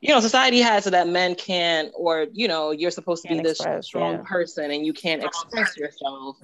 you 0.00 0.14
know, 0.14 0.20
society 0.20 0.60
has 0.60 0.86
it 0.86 0.90
that 0.90 1.08
men 1.08 1.34
can't, 1.34 1.90
or 1.94 2.26
you 2.32 2.48
know, 2.48 2.70
you're 2.70 2.90
supposed 2.90 3.22
to 3.24 3.28
be 3.28 3.40
this 3.40 3.60
express, 3.60 3.86
strong 3.86 4.14
yeah. 4.14 4.22
person 4.22 4.70
and 4.70 4.86
you 4.86 4.92
can't 4.92 5.22
express 5.22 5.76
yourself. 5.76 6.36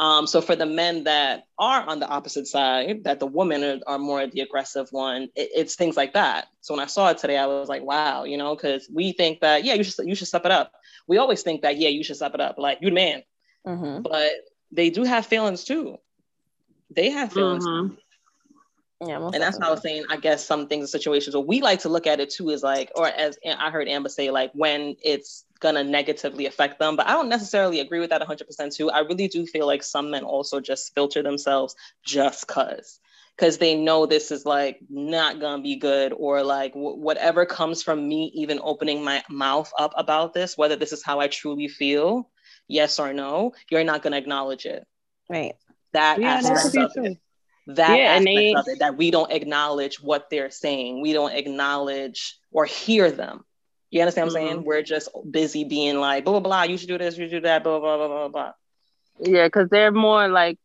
Um, 0.00 0.26
so 0.26 0.40
for 0.40 0.56
the 0.56 0.64
men 0.64 1.04
that 1.04 1.44
are 1.58 1.82
on 1.82 2.00
the 2.00 2.08
opposite 2.08 2.46
side, 2.46 3.04
that 3.04 3.20
the 3.20 3.26
women 3.26 3.62
are, 3.62 3.80
are 3.86 3.98
more 3.98 4.26
the 4.26 4.40
aggressive 4.40 4.88
one, 4.92 5.24
it, 5.36 5.50
it's 5.54 5.74
things 5.76 5.94
like 5.94 6.14
that. 6.14 6.46
So 6.62 6.72
when 6.72 6.82
I 6.82 6.86
saw 6.86 7.10
it 7.10 7.18
today, 7.18 7.36
I 7.36 7.46
was 7.46 7.68
like, 7.68 7.82
wow, 7.82 8.24
you 8.24 8.38
know, 8.38 8.56
because 8.56 8.88
we 8.90 9.12
think 9.12 9.40
that 9.40 9.62
yeah, 9.62 9.74
you 9.74 9.84
should 9.84 10.06
you 10.06 10.14
should 10.14 10.28
step 10.28 10.46
it 10.46 10.52
up. 10.52 10.72
We 11.06 11.18
always 11.18 11.42
think 11.42 11.62
that 11.62 11.76
yeah, 11.76 11.90
you 11.90 12.02
should 12.02 12.16
step 12.16 12.34
it 12.34 12.40
up, 12.40 12.56
like 12.56 12.78
you're 12.80 12.90
the 12.90 12.94
man, 12.94 13.22
Mhm. 13.66 14.02
but 14.02 14.32
they 14.72 14.88
do 14.88 15.02
have 15.04 15.26
feelings 15.26 15.64
too. 15.64 15.98
They 16.90 17.10
have 17.10 17.32
feelings, 17.32 17.66
Mhm. 17.66 17.98
Yeah, 19.06 19.18
most 19.18 19.34
and 19.34 19.42
that's 19.42 19.58
what 19.58 19.66
I 19.68 19.70
was 19.70 19.82
saying. 19.82 20.04
I 20.10 20.16
guess 20.16 20.44
some 20.44 20.66
things 20.66 20.84
and 20.84 20.88
situations 20.88 21.36
where 21.36 21.44
we 21.44 21.60
like 21.60 21.80
to 21.80 21.90
look 21.90 22.06
at 22.06 22.20
it 22.20 22.30
too 22.30 22.50
is 22.50 22.62
like, 22.62 22.90
or 22.96 23.06
as 23.06 23.38
I 23.44 23.70
heard 23.70 23.88
Amber 23.88 24.08
say, 24.08 24.30
like 24.30 24.50
when 24.54 24.96
it's 25.02 25.44
gonna 25.60 25.84
negatively 25.84 26.46
affect 26.46 26.78
them. 26.78 26.96
But 26.96 27.06
I 27.06 27.12
don't 27.12 27.28
necessarily 27.28 27.80
agree 27.80 28.00
with 28.00 28.10
that 28.10 28.20
100% 28.22 28.74
too. 28.74 28.90
I 28.90 29.00
really 29.00 29.28
do 29.28 29.46
feel 29.46 29.66
like 29.66 29.82
some 29.82 30.10
men 30.10 30.24
also 30.24 30.60
just 30.60 30.94
filter 30.94 31.22
themselves 31.22 31.74
just 32.04 32.46
cause 32.48 32.98
because 33.36 33.56
they 33.58 33.74
know 33.74 34.04
this 34.04 34.30
is 34.30 34.44
like 34.44 34.80
not 34.90 35.40
gonna 35.40 35.62
be 35.62 35.76
good 35.76 36.12
or 36.12 36.42
like 36.42 36.74
w- 36.74 36.96
whatever 36.96 37.46
comes 37.46 37.82
from 37.82 38.06
me 38.06 38.30
even 38.34 38.60
opening 38.62 39.02
my 39.02 39.22
mouth 39.30 39.72
up 39.78 39.92
about 39.96 40.34
this 40.34 40.58
whether 40.58 40.76
this 40.76 40.92
is 40.92 41.02
how 41.02 41.20
i 41.20 41.26
truly 41.28 41.66
feel 41.68 42.28
yes 42.68 42.98
or 42.98 43.12
no 43.14 43.52
you're 43.70 43.84
not 43.84 44.02
gonna 44.02 44.16
acknowledge 44.18 44.66
it 44.66 44.86
Right. 45.30 45.54
that 45.92 46.18
Yeah, 46.20 46.40
that 46.42 46.52
aspect 46.52 46.72
could 46.74 46.82
of 46.84 46.92
true. 46.92 47.04
it 47.04 47.18
that 47.68 47.96
Yeah, 47.98 48.16
and 48.16 48.28
aspect 48.28 48.34
they- 48.36 48.54
of 48.54 48.68
it 48.68 48.78
that 48.80 48.96
we 48.98 49.10
don't 49.10 49.32
acknowledge 49.32 50.02
what 50.02 50.28
they're 50.28 50.50
saying 50.50 51.00
we 51.00 51.12
don't 51.14 51.32
acknowledge 51.32 52.38
or 52.52 52.66
hear 52.66 53.10
them 53.10 53.44
you 53.90 54.00
understand 54.00 54.26
what 54.26 54.34
i'm 54.40 54.42
Mm-hmm. 54.42 54.58
saying 54.58 54.64
we're 54.64 54.82
just 54.82 55.08
busy 55.30 55.64
being 55.64 55.98
like 56.00 56.24
blah 56.24 56.32
blah 56.34 56.40
blah 56.40 56.62
you 56.62 56.76
should 56.78 56.88
do 56.88 56.98
this 56.98 57.16
you 57.18 57.24
should 57.26 57.30
do 57.36 57.40
that 57.40 57.62
blah 57.64 57.78
blah 57.80 57.96
blah 57.96 58.08
blah 58.08 58.28
blah 58.28 58.52
Yeah, 59.20 59.46
because 59.46 59.68
they're 59.70 59.92
more 59.92 60.28
like 60.28 60.58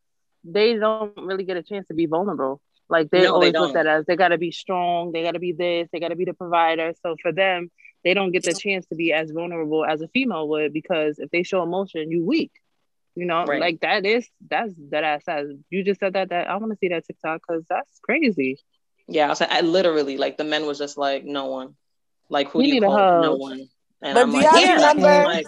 they 0.44 0.76
don't 0.76 1.04
really 1.06 1.28
get 1.28 1.42
a 1.42 1.46
chance 1.64 1.72
to 1.72 1.78
be 1.80 1.92
vulnerable. 1.92 2.46
Like 2.90 2.96
they 2.96 3.14
No, 3.14 3.28
always 3.28 3.58
looked 3.58 3.76
at 3.76 3.86
as 3.88 4.06
they 4.06 4.16
gotta 4.16 4.38
be 4.38 4.52
strong, 4.52 5.12
they 5.12 5.24
gotta 5.24 5.40
be 5.40 5.52
this, 5.54 5.88
they 5.92 6.00
gotta 6.00 6.16
be 6.16 6.26
the 6.26 6.34
provider. 6.34 6.94
So 7.02 7.16
for 7.22 7.32
them, 7.32 7.70
they 8.04 8.14
don't 8.14 8.32
get 8.32 8.46
the 8.46 8.56
chance 8.56 8.86
to 8.88 8.96
be 8.96 9.14
as 9.14 9.32
vulnerable 9.32 9.86
as 9.86 10.02
a 10.02 10.08
female 10.10 10.48
would 10.50 10.74
because 10.74 11.20
if 11.20 11.30
they 11.32 11.44
show 11.44 11.64
emotion, 11.64 12.12
you 12.12 12.24
weak. 12.26 12.52
You 13.16 13.26
know, 13.26 13.46
Right. 13.46 13.56
like 13.56 13.80
that 13.82 14.06
is 14.06 14.30
that's 14.50 14.74
that 14.92 15.04
ass 15.04 15.26
says. 15.26 15.50
You 15.70 15.84
just 15.84 16.00
said 16.00 16.14
that 16.14 16.30
that 16.30 16.50
I 16.50 16.58
want 16.58 16.72
to 16.72 16.78
see 16.78 16.90
that 16.90 17.06
TikTok 17.06 17.42
because 17.48 17.64
that's 17.70 18.00
crazy. 18.04 18.60
yeah 19.08 19.26
I, 19.26 19.30
was, 19.30 19.42
I 19.42 19.62
literally 19.62 20.18
like 20.18 20.38
the 20.38 20.44
men 20.44 20.66
was 20.66 20.78
just 20.80 20.98
like 20.98 21.26
no 21.26 21.46
one 21.48 21.76
like 22.30 22.50
who 22.50 22.60
We 22.60 22.66
do 22.66 22.68
you 22.68 22.74
need 22.82 22.84
a 22.84 22.88
call 22.88 22.98
hug. 22.98 23.22
no 23.24 23.36
one 23.36 23.68
and 24.02 24.14
But 24.14 24.24
i'm 24.24 24.32
do 24.32 24.38
like 24.38 24.46
y'all 24.52 24.62
yeah 24.62 24.74
remember- 24.76 25.26
like, 25.26 25.46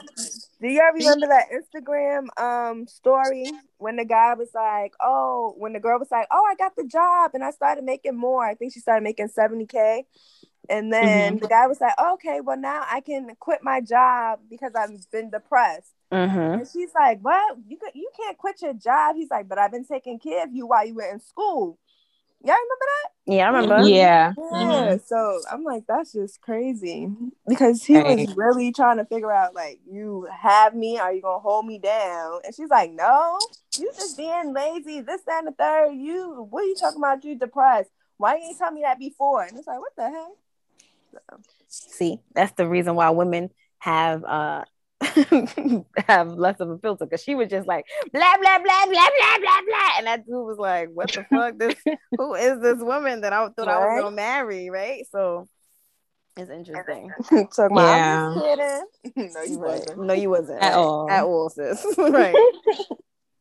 Do 0.59 0.67
y'all 0.67 0.91
remember 0.93 1.27
that 1.27 1.47
Instagram 1.51 2.27
um 2.41 2.87
story 2.87 3.45
when 3.77 3.95
the 3.97 4.05
guy 4.05 4.33
was 4.33 4.49
like, 4.55 4.93
"Oh," 4.99 5.53
when 5.57 5.73
the 5.73 5.79
girl 5.79 5.99
was 5.99 6.09
like, 6.09 6.27
"Oh, 6.31 6.43
I 6.49 6.55
got 6.55 6.75
the 6.75 6.83
job 6.85 7.31
and 7.35 7.43
I 7.43 7.51
started 7.51 7.83
making 7.83 8.15
more. 8.17 8.43
I 8.43 8.55
think 8.55 8.73
she 8.73 8.79
started 8.79 9.03
making 9.03 9.27
70k." 9.27 10.05
And 10.69 10.91
then 10.91 11.37
the 11.37 11.47
guy 11.47 11.67
was 11.67 11.79
like, 11.79 11.93
"Okay, 12.13 12.41
well 12.41 12.57
now 12.57 12.83
I 12.91 13.01
can 13.01 13.29
quit 13.39 13.59
my 13.61 13.81
job 13.81 14.39
because 14.49 14.71
I've 14.75 14.89
been 15.11 15.29
depressed." 15.29 15.93
Mm-hmm. 16.11 16.59
And 16.61 16.67
she's 16.67 16.89
like, 16.95 17.19
"What? 17.21 17.57
You 17.67 17.77
could, 17.77 17.91
you 17.93 18.09
can't 18.17 18.37
quit 18.37 18.59
your 18.63 18.73
job." 18.73 19.15
He's 19.15 19.29
like, 19.29 19.47
"But 19.47 19.59
I've 19.59 19.71
been 19.71 19.85
taking 19.85 20.17
care 20.17 20.43
of 20.43 20.51
you 20.51 20.65
while 20.65 20.87
you 20.87 20.95
were 20.95 21.11
in 21.11 21.19
school." 21.19 21.77
Y'all 22.43 22.55
remember 22.55 22.85
that? 23.03 23.09
Yeah, 23.25 23.45
I 23.45 23.47
remember. 23.49 23.89
Yeah. 23.89 24.33
Yeah. 24.37 24.97
So 25.05 25.41
I'm 25.51 25.63
like, 25.63 25.83
that's 25.87 26.13
just 26.13 26.41
crazy 26.41 27.09
because 27.47 27.83
he 27.83 27.95
Right. 27.95 28.19
was 28.19 28.35
really 28.35 28.71
trying 28.71 28.97
to 28.97 29.05
figure 29.05 29.31
out, 29.31 29.53
like, 29.55 29.79
you 29.89 30.27
have 30.31 30.75
me, 30.75 30.97
are 30.97 31.11
you 31.13 31.21
gonna 31.21 31.39
hold 31.39 31.65
me 31.65 31.79
down? 31.79 32.41
And 32.45 32.53
she's 32.55 32.69
like, 32.69 32.91
no, 32.91 33.39
you 33.77 33.91
just 33.95 34.15
being 34.17 34.53
lazy, 34.53 35.01
this, 35.01 35.21
that, 35.23 35.39
and 35.39 35.47
the 35.47 35.51
third. 35.51 35.93
You, 35.93 36.47
what 36.49 36.63
are 36.63 36.67
you 36.67 36.75
talking 36.75 36.99
about? 36.99 37.23
You 37.23 37.35
depressed? 37.37 37.89
Why 38.17 38.35
you 38.37 38.43
ain't 38.49 38.57
tell 38.57 38.71
me 38.71 38.81
that 38.83 38.99
before? 38.99 39.43
And 39.43 39.57
it's 39.57 39.67
like, 39.67 39.79
what 39.79 39.95
the 39.97 40.09
hell? 40.09 40.37
See, 41.67 42.19
that's 42.33 42.53
the 42.53 42.67
reason 42.67 42.95
why 42.95 43.09
women 43.09 43.49
have 43.79 44.23
uh 44.23 44.63
have 46.07 46.27
less 46.33 46.59
of 46.59 46.69
a 46.69 46.77
filter 46.79 47.05
because 47.05 47.23
she 47.23 47.35
was 47.35 47.49
just 47.49 47.67
like 47.67 47.85
blah 48.13 48.37
blah 48.41 48.59
blah 48.59 48.85
blah 48.85 49.09
blah 49.09 49.37
blah 49.39 49.61
blah, 49.67 49.89
and 49.97 50.07
that 50.07 50.25
dude 50.25 50.45
was 50.45 50.57
like, 50.57 50.89
"What 50.93 51.11
the 51.11 51.23
fuck? 51.29 51.57
This 51.57 51.75
who 52.17 52.33
is 52.35 52.59
this 52.61 52.79
woman 52.79 53.21
that 53.21 53.33
I 53.33 53.47
thought 53.49 53.67
I 53.67 53.77
was 53.95 54.03
gonna 54.03 54.15
marry?" 54.15 54.69
Right? 54.69 55.05
So 55.11 55.47
it's 56.35 56.51
interesting. 56.51 57.11
so, 57.51 57.65
about, 57.65 57.81
Yeah. 57.97 58.27
I'm 58.29 58.41
kidding. 58.41 59.31
no, 59.33 59.41
you 59.43 59.59
Right. 59.59 59.79
wasn't. 59.79 60.03
No, 60.03 60.13
you 60.13 60.29
wasn't 60.29 60.61
At 60.61 60.69
right. 60.69 60.75
all. 60.77 61.09
At 61.09 61.23
all, 61.23 61.49
sis. 61.49 61.83
right. 61.97 62.35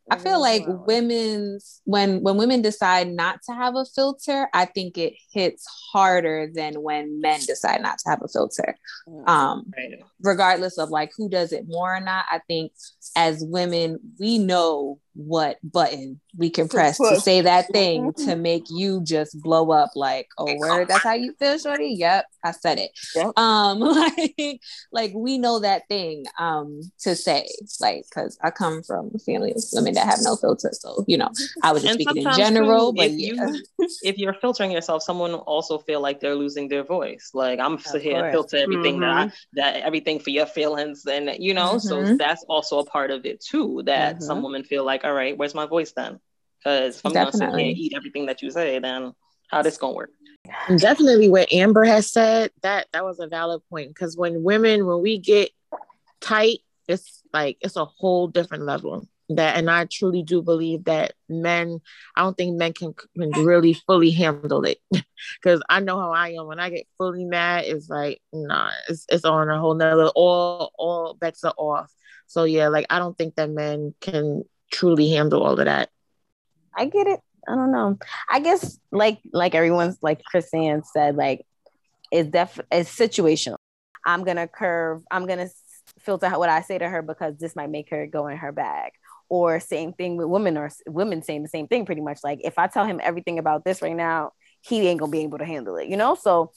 I 0.08 0.18
feel 0.18 0.40
like 0.40 0.66
Wow. 0.68 0.84
women's 0.86 1.82
when 1.84 2.22
when 2.22 2.36
women 2.36 2.62
decide 2.62 3.08
not 3.08 3.40
to 3.48 3.52
have 3.52 3.74
a 3.74 3.84
filter, 3.84 4.48
I 4.54 4.64
think 4.66 4.96
it 4.96 5.14
hits 5.32 5.66
harder 5.92 6.48
than 6.54 6.80
when 6.80 7.20
men 7.20 7.40
decide 7.44 7.82
not 7.82 7.98
to 7.98 8.10
have 8.10 8.22
a 8.22 8.28
filter. 8.28 8.76
Mm. 9.08 9.28
Um, 9.28 9.72
Right. 9.76 10.00
Regardless 10.20 10.78
of 10.78 10.90
like 10.90 11.10
who 11.16 11.28
does 11.28 11.52
it 11.52 11.64
more 11.66 11.94
or 11.94 12.00
not, 12.00 12.24
I 12.30 12.40
think 12.46 12.72
as 13.16 13.44
women 13.44 13.98
we 14.18 14.38
know 14.38 14.98
what 15.16 15.56
button 15.62 16.20
we 16.36 16.50
can 16.50 16.68
press 16.68 16.98
to 16.98 17.18
say 17.18 17.40
that 17.40 17.66
thing 17.72 18.12
to 18.12 18.36
make 18.36 18.64
you 18.68 19.02
just 19.02 19.40
blow 19.40 19.70
up 19.70 19.90
like, 19.94 20.28
oh 20.36 20.54
word, 20.56 20.88
that's 20.88 21.02
how 21.02 21.14
you 21.14 21.32
feel, 21.38 21.58
shorty? 21.58 21.94
Yep, 21.98 22.26
I 22.44 22.50
said 22.50 22.78
it. 22.78 22.90
Yep. 23.14 23.38
Um, 23.38 23.80
like 23.80 24.60
like 24.92 25.12
we 25.14 25.38
know 25.38 25.60
that 25.60 25.88
thing 25.88 26.26
um 26.38 26.80
to 27.00 27.16
say, 27.16 27.48
like 27.80 28.04
because 28.10 28.38
I 28.42 28.50
come 28.50 28.82
from 28.82 29.10
a 29.14 29.18
family 29.18 29.52
of 29.52 29.62
women 29.72 29.94
that 29.94 30.06
have 30.06 30.18
no 30.22 30.36
filter. 30.36 30.70
So, 30.72 31.04
you 31.08 31.16
know, 31.16 31.30
I 31.62 31.72
was 31.72 31.82
just 31.82 31.98
And 31.98 32.02
speaking 32.02 32.28
in 32.28 32.36
general, 32.36 32.92
too, 32.92 32.96
but 32.98 33.06
if 33.10 33.18
yeah. 33.18 33.46
you 33.78 33.88
if 34.02 34.18
you're 34.18 34.34
filtering 34.34 34.70
yourself, 34.70 35.02
someone 35.02 35.32
will 35.32 35.38
also 35.40 35.78
feel 35.78 36.00
like 36.00 36.20
they're 36.20 36.36
losing 36.36 36.68
their 36.68 36.84
voice. 36.84 37.30
Like 37.32 37.58
I'm 37.58 37.78
sit 37.78 38.02
here 38.02 38.16
and 38.16 38.34
course. 38.34 38.50
filter 38.50 38.56
everything 38.58 39.00
that 39.00 39.10
I, 39.10 39.32
that 39.54 39.76
everything 39.76 40.05
for 40.06 40.30
your 40.30 40.46
feelings, 40.46 41.04
and 41.06 41.30
you 41.38 41.52
know, 41.52 41.78
so 41.78 42.02
Mhm. 42.02 42.16
that's 42.18 42.44
also 42.48 42.78
a 42.78 42.84
part 42.86 43.10
of 43.10 43.26
it 43.26 43.40
too. 43.40 43.82
That 43.84 44.22
some 44.22 44.38
Mhm. 44.38 44.44
women 44.44 44.64
feel 44.64 44.84
like, 44.84 45.04
all 45.04 45.12
right, 45.12 45.36
where's 45.36 45.54
my 45.54 45.66
voice 45.66 45.92
then? 45.92 46.20
Because 46.58 46.98
if 46.98 47.06
I'm 47.06 47.12
gonna 47.12 47.32
sit 47.32 47.50
here 47.50 47.68
and 47.68 47.76
eat 47.76 47.92
everything 47.94 48.26
that 48.26 48.40
you 48.40 48.50
say, 48.50 48.78
then 48.78 49.12
how 49.50 49.62
this 49.62 49.76
gonna 49.76 49.94
work? 49.94 50.10
definitely 50.78 51.28
what 51.28 51.52
Amber 51.52 51.84
has 51.84 52.10
said 52.10 52.50
that 52.62 52.86
that 52.92 53.04
was 53.04 53.18
a 53.20 53.26
valid 53.26 53.60
point 53.68 53.88
because 53.88 54.16
when 54.16 54.42
women 54.42 54.86
when 54.86 55.00
we 55.02 55.18
get 55.18 55.50
tight 56.20 56.58
it's 56.88 57.22
like 57.32 57.56
it's 57.60 57.76
a 57.76 57.84
whole 57.84 58.26
different 58.28 58.64
level 58.64 59.06
that 59.28 59.56
and 59.56 59.70
I 59.70 59.86
truly 59.90 60.22
do 60.22 60.40
believe 60.40 60.84
that 60.84 61.14
men 61.28 61.80
I 62.14 62.22
don't 62.22 62.36
think 62.36 62.56
men 62.56 62.72
can, 62.72 62.94
can 62.94 63.30
really 63.44 63.74
fully 63.74 64.10
handle 64.10 64.64
it 64.64 64.78
because 65.42 65.62
I 65.68 65.80
know 65.80 65.98
how 65.98 66.12
I 66.12 66.30
am 66.30 66.46
when 66.46 66.60
I 66.60 66.70
get 66.70 66.86
fully 66.96 67.24
mad 67.24 67.64
it's 67.66 67.88
like 67.88 68.20
nah 68.32 68.70
it's, 68.88 69.04
it's 69.08 69.24
on 69.24 69.48
a 69.48 69.58
whole 69.58 69.74
nother 69.74 70.08
all 70.14 70.70
all 70.78 71.14
bets 71.14 71.42
are 71.42 71.54
off 71.56 71.92
so 72.26 72.44
yeah 72.44 72.68
like 72.68 72.86
I 72.88 72.98
don't 73.00 73.18
think 73.18 73.34
that 73.34 73.50
men 73.50 73.94
can 74.00 74.44
truly 74.70 75.10
handle 75.10 75.42
all 75.42 75.58
of 75.58 75.64
that 75.64 75.90
I 76.76 76.86
get 76.86 77.06
it. 77.06 77.20
I 77.48 77.54
don't 77.54 77.72
know. 77.72 77.98
I 78.28 78.40
guess 78.40 78.78
like 78.90 79.20
like 79.32 79.54
everyone's 79.54 79.98
like 80.02 80.20
Chrisanne 80.32 80.84
said, 80.84 81.16
like 81.16 81.46
it's 82.12 82.28
def 82.28 82.60
it's 82.70 82.94
situational. 82.94 83.56
I'm 84.04 84.24
gonna 84.24 84.48
curve. 84.48 85.02
I'm 85.10 85.26
gonna 85.26 85.48
filter 86.00 86.28
what 86.30 86.48
I 86.48 86.62
say 86.62 86.78
to 86.78 86.88
her 86.88 87.02
because 87.02 87.36
this 87.38 87.56
might 87.56 87.70
make 87.70 87.90
her 87.90 88.06
go 88.06 88.26
in 88.26 88.36
her 88.36 88.52
bag. 88.52 88.92
Or 89.28 89.58
same 89.58 89.92
thing 89.92 90.16
with 90.16 90.28
women 90.28 90.56
or 90.56 90.70
women 90.86 91.22
saying 91.22 91.42
the 91.42 91.48
same 91.48 91.66
thing 91.66 91.84
pretty 91.84 92.00
much. 92.00 92.20
Like 92.22 92.40
if 92.44 92.58
I 92.58 92.68
tell 92.68 92.86
him 92.86 93.00
everything 93.02 93.38
about 93.38 93.64
this 93.64 93.82
right 93.82 93.96
now, 93.96 94.32
he 94.60 94.86
ain't 94.86 95.00
gonna 95.00 95.10
be 95.10 95.22
able 95.22 95.38
to 95.38 95.44
handle 95.44 95.76
it. 95.76 95.88
You 95.88 95.96
know. 95.96 96.14
So 96.14 96.52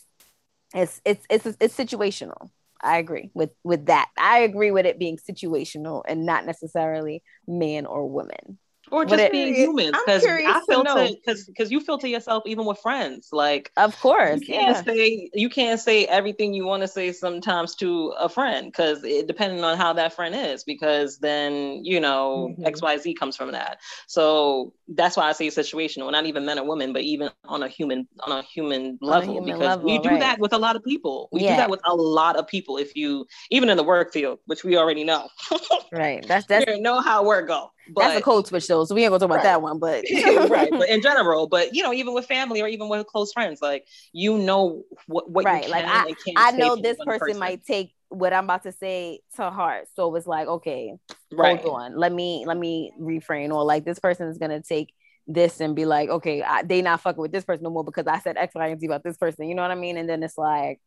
it's 0.73 1.01
it's 1.03 1.25
it's 1.29 1.45
it's 1.59 1.75
situational. 1.75 2.49
I 2.81 2.97
agree 2.97 3.31
with 3.33 3.51
with 3.63 3.87
that. 3.87 4.09
I 4.17 4.39
agree 4.39 4.71
with 4.71 4.85
it 4.85 4.99
being 4.99 5.17
situational 5.17 6.03
and 6.07 6.25
not 6.25 6.45
necessarily 6.45 7.23
man 7.47 7.85
or 7.85 8.07
woman. 8.07 8.59
Or 8.91 9.05
just 9.05 9.23
it- 9.23 9.31
being 9.31 9.53
Curious- 9.53 9.67
human, 9.67 9.91
because 9.91 10.25
I 10.25 10.61
filter 10.67 11.07
because 11.15 11.45
because 11.45 11.71
you 11.71 11.79
filter 11.79 12.07
yourself 12.07 12.43
even 12.45 12.65
with 12.65 12.79
friends. 12.79 13.29
Like 13.31 13.71
Of 13.77 13.99
course, 13.99 14.41
you 14.41 14.47
can't 14.47 14.75
yeah. 14.75 14.83
say 14.83 15.29
you 15.33 15.49
can't 15.49 15.79
say 15.79 16.05
everything 16.05 16.53
you 16.53 16.65
want 16.65 16.81
to 16.81 16.87
say 16.87 17.11
sometimes 17.11 17.75
to 17.75 18.13
a 18.19 18.29
friend 18.29 18.67
because 18.67 19.03
it 19.03 19.27
depending 19.27 19.63
on 19.63 19.77
how 19.77 19.93
that 19.93 20.13
friend 20.13 20.33
is 20.35 20.63
because 20.63 21.19
then 21.19 21.83
you 21.83 21.99
know 21.99 22.55
Mhm. 22.59 22.65
xyz 22.73 23.15
comes 23.17 23.35
from 23.35 23.51
that 23.51 23.77
so 24.07 24.73
that's 24.89 25.15
why 25.17 25.29
i 25.29 25.31
say 25.33 25.47
situational 25.47 26.11
not 26.11 26.25
even 26.25 26.45
men 26.45 26.57
or 26.59 26.65
women 26.65 26.93
but 26.93 27.01
even 27.03 27.29
on 27.47 27.63
a 27.63 27.67
human 27.67 28.07
on 28.21 28.31
a 28.31 28.41
human 28.43 28.97
level 29.01 29.33
human 29.33 29.45
because 29.53 29.61
level, 29.77 29.85
we 29.85 29.97
do 29.99 30.09
right. 30.09 30.19
that 30.19 30.39
with 30.39 30.53
a 30.53 30.57
lot 30.57 30.75
of 30.75 30.83
people 30.83 31.29
we 31.31 31.41
Yeah. 31.41 31.51
do 31.51 31.57
that 31.57 31.69
with 31.69 31.81
a 31.85 31.95
lot 31.95 32.35
of 32.35 32.47
people 32.47 32.77
if 32.77 32.95
you 32.95 33.25
even 33.51 33.69
in 33.69 33.77
the 33.77 33.83
work 33.83 34.11
field 34.13 34.39
which 34.45 34.63
we 34.63 34.77
already 34.77 35.03
know 35.03 35.27
Right. 35.91 36.25
That's 36.27 36.47
we 36.47 36.55
that's 36.55 36.65
already 36.67 36.81
know 36.81 36.99
how 37.01 37.23
work 37.25 37.47
go 37.47 37.71
but 37.95 38.03
that's 38.03 38.15
a 38.15 38.21
code 38.21 38.47
switch 38.47 38.67
though. 38.67 38.85
So 38.85 38.95
we 38.95 39.03
ain't 39.03 39.11
gonna 39.11 39.19
talk 39.19 39.27
about 39.27 39.35
Right. 39.37 39.43
that 39.43 39.61
one, 39.61 39.79
but 39.79 40.05
right 40.49 40.71
but 40.77 40.89
in 40.89 41.01
general 41.01 41.47
but 41.47 41.73
you 41.73 41.83
know 41.83 41.93
even 41.93 42.13
with 42.13 42.25
family 42.25 42.61
or 42.61 42.67
even 42.67 42.89
with 42.89 43.05
close 43.07 43.31
friends 43.33 43.61
like 43.61 43.85
you 44.13 44.37
know 44.37 44.83
what, 45.07 45.29
what 45.29 45.45
Right, 45.45 45.65
you 45.65 45.69
like, 45.69 45.83
can't 45.85 46.37
I 46.37 46.51
know 46.51 46.75
this 46.75 46.97
one 46.97 47.07
person, 47.07 47.37
might 47.37 47.63
take 47.63 47.93
what 48.09 48.33
I'm 48.33 48.45
about 48.45 48.63
to 48.63 48.71
say 48.71 49.21
to 49.35 49.49
heart. 49.49 49.87
So 49.95 50.13
it's 50.15 50.27
like, 50.27 50.47
okay, 50.47 50.93
right 51.31 51.59
hold 51.61 51.65
on. 51.65 51.97
Let 51.97 52.11
me 52.11 52.43
let 52.45 52.57
me 52.57 52.91
refrain. 52.99 53.51
Or 53.51 53.63
like 53.63 53.85
this 53.85 53.99
person 53.99 54.27
is 54.27 54.37
gonna 54.37 54.61
take 54.61 54.93
this 55.27 55.59
and 55.61 55.75
be 55.75 55.85
like, 55.85 56.09
okay, 56.09 56.41
I, 56.41 56.63
they 56.63 56.81
not 56.81 57.01
fucking 57.01 57.21
with 57.21 57.31
this 57.31 57.45
person 57.45 57.63
no 57.63 57.69
more 57.69 57.83
because 57.83 58.07
I 58.07 58.19
said 58.19 58.37
X, 58.37 58.53
Y, 58.55 58.67
and 58.67 58.79
Z 58.79 58.85
about 58.87 59.03
this 59.03 59.17
person. 59.17 59.47
You 59.47 59.55
know 59.55 59.61
what 59.61 59.71
I 59.71 59.75
mean? 59.75 59.97
And 59.97 60.09
then 60.09 60.23
it's 60.23 60.37
like, 60.37 60.79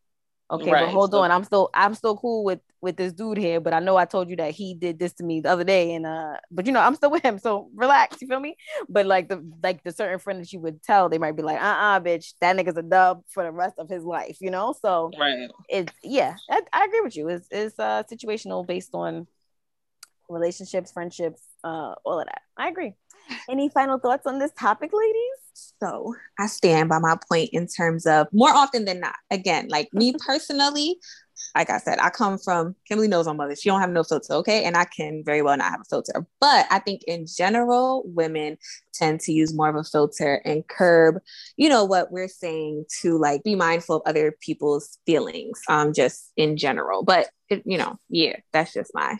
okay, 0.52 0.70
but 0.70 0.88
hold 0.88 1.12
so- 1.12 1.22
on. 1.22 1.30
I'm 1.30 1.44
still 1.44 1.70
I'm 1.74 1.94
still 1.94 2.16
cool 2.16 2.44
with 2.44 2.60
with 2.80 2.96
this 2.96 3.12
dude 3.12 3.38
here, 3.38 3.60
but 3.60 3.72
I 3.72 3.78
know 3.78 3.96
I 3.96 4.04
told 4.04 4.28
you 4.28 4.36
that 4.36 4.52
he 4.52 4.74
did 4.74 4.98
this 4.98 5.12
to 5.14 5.24
me 5.24 5.40
the 5.40 5.50
other 5.50 5.64
day, 5.64 5.94
and 5.94 6.04
uh, 6.04 6.34
but 6.50 6.66
you 6.66 6.72
know 6.72 6.80
I'm 6.80 6.94
still 6.94 7.10
with 7.10 7.22
him, 7.22 7.38
so 7.38 7.70
relax. 7.74 8.20
You 8.20 8.28
feel 8.28 8.40
me? 8.40 8.56
But 8.88 9.06
like 9.06 9.28
the 9.28 9.42
like 9.62 9.82
the 9.82 9.92
certain 9.92 10.18
friend 10.18 10.40
that 10.40 10.52
you 10.52 10.60
would 10.60 10.82
tell, 10.82 11.08
they 11.08 11.18
might 11.18 11.36
be 11.36 11.42
like, 11.42 11.60
uh, 11.60 11.64
uh 11.64 12.00
bitch, 12.00 12.34
that 12.40 12.56
nigga's 12.56 12.76
a 12.76 12.82
dub 12.82 13.22
for 13.28 13.44
the 13.44 13.52
rest 13.52 13.74
of 13.78 13.88
his 13.88 14.04
life. 14.04 14.38
You 14.40 14.50
know? 14.50 14.74
So 14.80 15.10
right 15.18 15.48
it's 15.68 15.92
yeah, 16.02 16.36
I, 16.50 16.62
I 16.72 16.84
agree 16.84 17.00
with 17.00 17.16
you. 17.16 17.28
It's 17.28 17.46
it's 17.50 17.78
uh 17.78 18.02
situational 18.10 18.66
based 18.66 18.90
on 18.94 19.26
relationships, 20.28 20.92
friendships, 20.92 21.42
uh, 21.62 21.94
all 22.04 22.20
of 22.20 22.26
that. 22.26 22.42
I 22.56 22.68
agree. 22.68 22.94
Any 23.48 23.68
final 23.68 23.98
thoughts 23.98 24.26
on 24.26 24.38
this 24.38 24.52
topic, 24.58 24.90
ladies? 24.92 25.74
So 25.80 26.14
I 26.38 26.46
stand 26.46 26.88
by 26.88 26.98
my 26.98 27.16
point 27.28 27.50
in 27.52 27.66
terms 27.66 28.06
of 28.06 28.28
more 28.32 28.50
often 28.50 28.84
than 28.84 29.00
not. 29.00 29.16
Again, 29.30 29.68
like 29.68 29.88
me 29.92 30.14
personally, 30.26 30.98
like 31.54 31.70
I 31.70 31.78
said, 31.78 31.98
I 32.00 32.10
come 32.10 32.38
from 32.38 32.76
Kimberly 32.86 33.08
knows 33.08 33.26
my 33.26 33.32
mother. 33.32 33.56
She 33.56 33.68
don't 33.68 33.80
have 33.80 33.90
no 33.90 34.04
filter, 34.04 34.34
okay, 34.34 34.64
and 34.64 34.76
I 34.76 34.84
can 34.84 35.22
very 35.24 35.42
well 35.42 35.56
not 35.56 35.70
have 35.70 35.80
a 35.80 35.84
filter. 35.84 36.26
But 36.40 36.66
I 36.70 36.78
think 36.78 37.02
in 37.06 37.26
general, 37.26 38.04
women 38.06 38.58
tend 38.94 39.20
to 39.20 39.32
use 39.32 39.54
more 39.54 39.68
of 39.68 39.76
a 39.76 39.84
filter 39.84 40.40
and 40.44 40.66
curb, 40.68 41.16
you 41.56 41.68
know, 41.68 41.84
what 41.84 42.12
we're 42.12 42.28
saying 42.28 42.84
to 43.00 43.18
like 43.18 43.42
be 43.42 43.54
mindful 43.54 43.96
of 43.96 44.02
other 44.06 44.34
people's 44.40 44.98
feelings, 45.04 45.60
um, 45.68 45.92
just 45.92 46.32
in 46.36 46.56
general. 46.56 47.02
But 47.02 47.28
it, 47.48 47.62
you 47.66 47.78
know, 47.78 47.98
yeah, 48.08 48.36
that's 48.52 48.72
just 48.72 48.92
my 48.94 49.18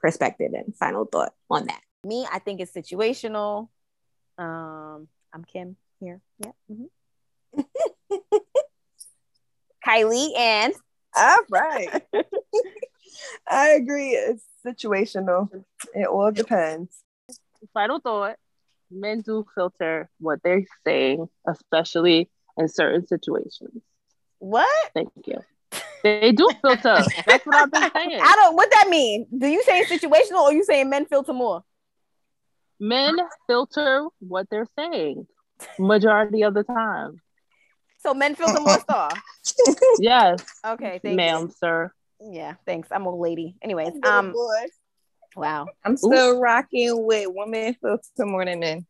perspective 0.00 0.52
and 0.54 0.76
final 0.76 1.04
thought 1.04 1.32
on 1.50 1.66
that. 1.66 1.80
Me, 2.06 2.26
I 2.32 2.38
think 2.38 2.60
it's 2.60 2.72
situational. 2.72 3.68
Um, 4.38 5.06
I'm 5.34 5.44
Kim 5.44 5.76
here. 6.00 6.20
Yeah. 6.38 6.52
mhm. 6.70 7.64
Kylie 9.86 10.36
and 10.36 10.72
All 11.16 11.36
right. 11.50 12.02
I 13.48 13.68
agree. 13.70 14.10
It's 14.10 14.44
situational. 14.64 15.48
It 15.94 16.06
all 16.06 16.30
depends. 16.32 17.02
Final 17.74 18.00
thought: 18.00 18.36
Men 18.90 19.20
do 19.20 19.44
filter 19.54 20.08
what 20.20 20.40
they're 20.42 20.64
saying, 20.86 21.28
especially 21.46 22.30
in 22.56 22.68
certain 22.68 23.06
situations. 23.06 23.82
what? 24.38 24.90
Thank 24.94 25.10
you. 25.26 25.38
They 26.02 26.32
do 26.32 26.48
filter. 26.62 27.02
That's 27.26 27.44
what 27.44 27.56
I've 27.56 27.70
been 27.70 27.90
saying. 27.94 28.20
I 28.22 28.32
don't. 28.36 28.56
What 28.56 28.70
that 28.70 28.88
mean? 28.88 29.26
Do 29.36 29.46
you 29.46 29.62
say 29.64 29.84
situational 29.84 30.40
or 30.40 30.52
you 30.52 30.64
saying 30.64 30.88
men 30.88 31.04
filter 31.04 31.34
more? 31.34 31.62
Men 32.80 33.18
filter 33.46 34.06
what 34.20 34.46
they're 34.50 34.66
saying 34.78 35.26
majority 35.78 36.42
of 36.42 36.54
the 36.54 36.62
time. 36.64 37.20
So 37.98 38.14
men 38.14 38.34
filter 38.34 38.60
more 38.60 38.80
star. 38.80 39.10
Yes, 39.98 40.42
Okay, 40.66 41.00
thank 41.02 41.16
ma'am, 41.16 41.50
sir. 41.58 41.92
Yeah, 42.20 42.54
thanks. 42.66 42.88
I'm 42.90 43.04
a 43.04 43.14
lady. 43.14 43.56
Anyways, 43.62 43.92
Little 43.94 44.10
um, 44.10 44.32
boy. 44.32 44.64
wow. 45.36 45.66
I'm 45.84 45.96
still 45.96 46.40
rocking 46.40 47.04
with 47.06 47.28
women 47.30 47.74
filter 47.80 48.02
more 48.26 48.44
than 48.44 48.60
men. 48.60 48.86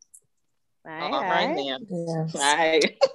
All 0.85 1.11
right, 1.11 1.53
ma'am. 1.55 1.79
Yes. 1.89 2.35
All 2.35 2.41
right. 2.57 2.97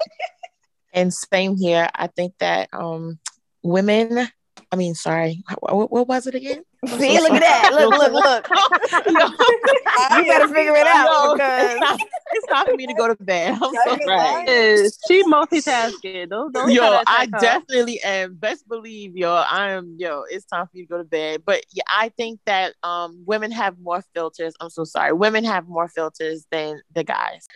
And 0.93 1.13
same 1.13 1.59
here. 1.59 1.91
I 1.95 2.07
think 2.07 2.33
that 2.39 2.71
um 2.73 3.19
women. 3.63 4.29
I 4.73 4.77
mean, 4.77 4.95
sorry. 4.95 5.43
What, 5.59 5.93
what 5.93 6.09
was 6.09 6.27
it 6.27 6.35
again? 6.35 6.63
See, 6.87 7.19
look 7.21 7.33
at 7.33 7.41
that. 7.41 7.71
Look, 7.77 7.91
look, 7.91 8.13
look. 8.13 8.49
you 9.09 10.25
better 10.27 10.49
figure 10.49 10.75
it 10.77 10.87
out 10.87 11.35
because 11.35 11.99
it's 12.33 12.47
time 12.47 12.67
for 12.67 12.75
me 12.75 12.87
to 12.87 12.95
go 12.95 13.09
to 13.09 13.17
bed. 13.23 13.59
I'm 13.61 13.75
so 13.75 13.97
Right. 14.07 14.45
Yes, 14.47 14.99
she 15.09 15.23
multitasking. 15.25 16.29
Don't, 16.29 16.53
don't 16.53 16.71
yo, 16.71 17.01
I 17.07 17.25
attack 17.25 17.29
her. 17.33 17.41
definitely 17.41 18.01
am. 18.03 18.35
Best 18.35 18.69
believe, 18.69 19.17
yo, 19.17 19.33
I 19.33 19.71
am. 19.71 19.97
Yo, 19.99 20.25
it's 20.31 20.45
time 20.45 20.67
for 20.67 20.77
you 20.77 20.85
to 20.85 20.89
go 20.89 20.99
to 20.99 21.05
bed. 21.05 21.43
But 21.45 21.65
yeah, 21.73 21.85
I 21.93 22.11
think 22.11 22.41
that 22.47 22.75
um 22.83 23.23
women 23.27 23.51
have 23.53 23.79
more 23.79 24.03
filters. 24.15 24.55
I'm 24.61 24.71
so 24.71 24.85
sorry. 24.85 25.13
Women 25.13 25.45
have 25.45 25.67
more 25.67 25.89
filters 25.89 26.47
than 26.51 26.81
the 26.95 27.05
guys. 27.05 27.49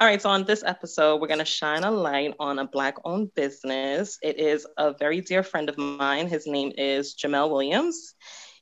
All 0.00 0.06
right, 0.06 0.22
so 0.22 0.30
on 0.30 0.44
this 0.44 0.62
episode, 0.64 1.20
we're 1.20 1.26
going 1.26 1.40
to 1.40 1.44
shine 1.44 1.82
a 1.82 1.90
light 1.90 2.32
on 2.38 2.60
a 2.60 2.64
Black 2.68 2.94
owned 3.04 3.34
business. 3.34 4.16
It 4.22 4.38
is 4.38 4.64
a 4.76 4.94
very 4.96 5.20
dear 5.20 5.42
friend 5.42 5.68
of 5.68 5.76
mine. 5.76 6.28
His 6.28 6.46
name 6.46 6.70
is 6.78 7.16
Jamel 7.16 7.50
Williams. 7.50 8.14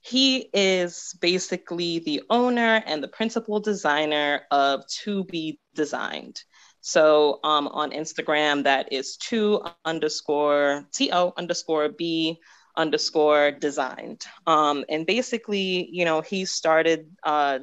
He 0.07 0.51
is 0.53 1.17
basically 1.21 1.99
the 1.99 2.23
owner 2.31 2.81
and 2.87 3.03
the 3.03 3.09
principal 3.09 3.59
designer 3.59 4.43
of 4.53 4.87
To 5.03 5.25
Be 5.25 5.59
Designed. 5.75 6.41
So 6.81 7.41
um, 7.43 7.67
on 7.67 7.91
Instagram, 7.91 8.63
that 8.63 8.93
is 8.93 9.17
two 9.17 9.63
underscore 9.85 10.87
to 10.93 11.33
underscore 11.37 11.89
b 11.89 12.39
underscore 12.77 13.51
designed. 13.51 14.25
Um, 14.47 14.85
and 14.89 15.07
basically, 15.07 15.89
you 15.91 16.05
know, 16.05 16.21
he 16.21 16.45
started 16.45 17.11
uh, 17.25 17.61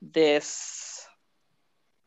this 0.00 0.93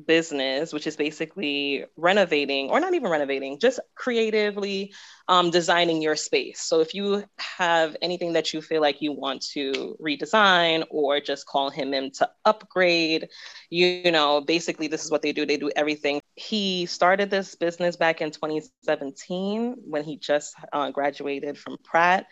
business, 0.05 0.73
which 0.73 0.87
is 0.87 0.95
basically 0.95 1.85
renovating, 1.95 2.69
or 2.69 2.79
not 2.79 2.93
even 2.93 3.09
renovating, 3.09 3.59
just 3.59 3.79
creatively 3.95 4.93
um, 5.27 5.49
designing 5.49 6.01
your 6.01 6.15
space. 6.15 6.61
So 6.61 6.79
if 6.79 6.93
you 6.93 7.23
have 7.37 7.95
anything 8.01 8.33
that 8.33 8.53
you 8.53 8.61
feel 8.61 8.81
like 8.81 9.01
you 9.01 9.11
want 9.11 9.41
to 9.53 9.97
redesign 10.01 10.85
or 10.89 11.19
just 11.19 11.45
call 11.45 11.69
him 11.69 11.93
in 11.93 12.11
to 12.13 12.29
upgrade, 12.45 13.29
you, 13.69 13.87
you 13.87 14.11
know, 14.11 14.41
basically 14.41 14.87
this 14.87 15.03
is 15.03 15.11
what 15.11 15.21
they 15.21 15.33
do. 15.33 15.45
They 15.45 15.57
do 15.57 15.71
everything. 15.75 16.21
He 16.35 16.85
started 16.85 17.29
this 17.29 17.55
business 17.55 17.95
back 17.97 18.21
in 18.21 18.31
2017 18.31 19.75
when 19.83 20.03
he 20.03 20.17
just 20.17 20.55
uh, 20.71 20.91
graduated 20.91 21.57
from 21.57 21.77
Pratt. 21.83 22.27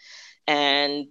And 0.47 1.07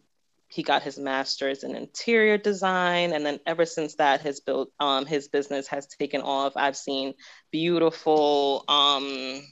he 0.55 0.63
got 0.63 0.85
his 0.85 1.01
master's 1.01 1.65
in 1.65 1.75
interior 1.75 2.39
design 2.39 3.13
and 3.13 3.27
then 3.27 3.41
ever 3.45 3.67
since 3.67 3.97
that 3.97 4.21
his 4.21 4.39
built 4.39 4.71
um, 4.79 5.05
his 5.05 5.27
business 5.27 5.67
has 5.67 5.89
taken 5.89 6.21
off. 6.21 6.53
I've 6.55 6.77
seen 6.77 7.15
beautiful 7.51 8.65
um, 8.69 9.43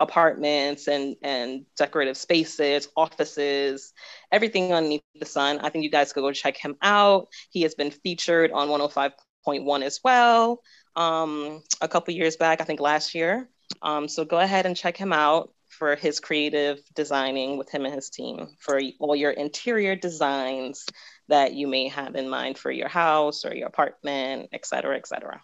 apartments 0.00 0.88
and 0.88 1.16
and 1.22 1.66
decorative 1.76 2.16
spaces 2.16 2.88
offices 2.96 3.92
everything 4.32 4.72
underneath 4.72 5.02
the 5.20 5.26
sun. 5.26 5.58
I 5.58 5.68
think 5.68 5.84
you 5.84 5.90
guys 5.90 6.14
could 6.14 6.22
go 6.22 6.32
check 6.32 6.56
him 6.56 6.76
out. 6.80 7.28
He 7.50 7.60
has 7.62 7.74
been 7.74 7.90
featured 7.90 8.52
on 8.52 8.68
105.1 8.68 9.82
as 9.82 10.00
well 10.02 10.62
um, 10.96 11.62
a 11.82 11.88
couple 11.88 12.14
years 12.14 12.36
back 12.36 12.62
i 12.62 12.64
think 12.64 12.80
last 12.80 13.14
year. 13.14 13.50
Um, 13.82 14.08
so 14.08 14.24
go 14.24 14.38
ahead 14.38 14.64
and 14.64 14.74
check 14.74 14.96
him 14.96 15.12
out 15.12 15.52
for 15.78 15.94
his 15.96 16.20
creative 16.20 16.78
designing 16.94 17.58
with 17.58 17.68
him 17.70 17.84
and 17.84 17.94
his 17.94 18.10
team 18.10 18.48
for 18.58 18.80
all 18.98 19.14
your 19.14 19.30
interior 19.30 19.94
designs 19.96 20.84
that 21.28 21.54
you 21.54 21.66
may 21.66 21.88
have 21.88 22.14
in 22.14 22.28
mind 22.28 22.58
for 22.58 22.70
your 22.70 22.88
house 22.88 23.44
or 23.44 23.54
your 23.54 23.68
apartment, 23.68 24.48
et 24.52 24.64
cetera, 24.64 24.96
et 24.96 25.06
cetera. 25.06 25.40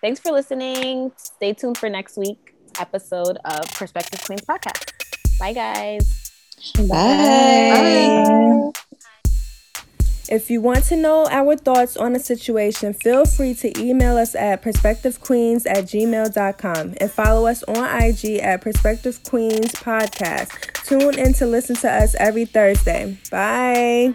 Thanks 0.00 0.20
for 0.20 0.30
listening. 0.32 1.12
Stay 1.16 1.52
tuned 1.52 1.78
for 1.78 1.88
next 1.88 2.16
week's 2.16 2.52
episode 2.78 3.38
of 3.44 3.64
Perspective 3.72 4.22
Queens 4.24 4.42
podcast. 4.42 4.92
Bye, 5.38 5.52
guys. 5.52 6.32
Bye. 6.88 8.72
If 10.28 10.50
you 10.50 10.60
want 10.60 10.84
to 10.86 10.96
know 10.96 11.26
our 11.30 11.56
thoughts 11.56 11.96
on 11.96 12.12
the 12.12 12.18
situation, 12.18 12.92
feel 12.92 13.24
free 13.24 13.54
to 13.54 13.80
email 13.80 14.16
us 14.16 14.34
at 14.34 14.62
perspectivequeens 14.62 15.66
at 15.66 15.84
gmail.com 15.84 16.94
and 17.00 17.10
follow 17.10 17.46
us 17.46 17.62
on 17.64 18.02
IG 18.02 18.40
at 18.40 18.60
Perspective 18.60 19.22
Queens 19.24 19.72
Podcast. 19.72 20.50
Tune 20.84 21.18
in 21.18 21.32
to 21.34 21.46
listen 21.46 21.76
to 21.76 21.90
us 21.90 22.14
every 22.16 22.44
Thursday. 22.44 23.18
Bye. 23.30 24.14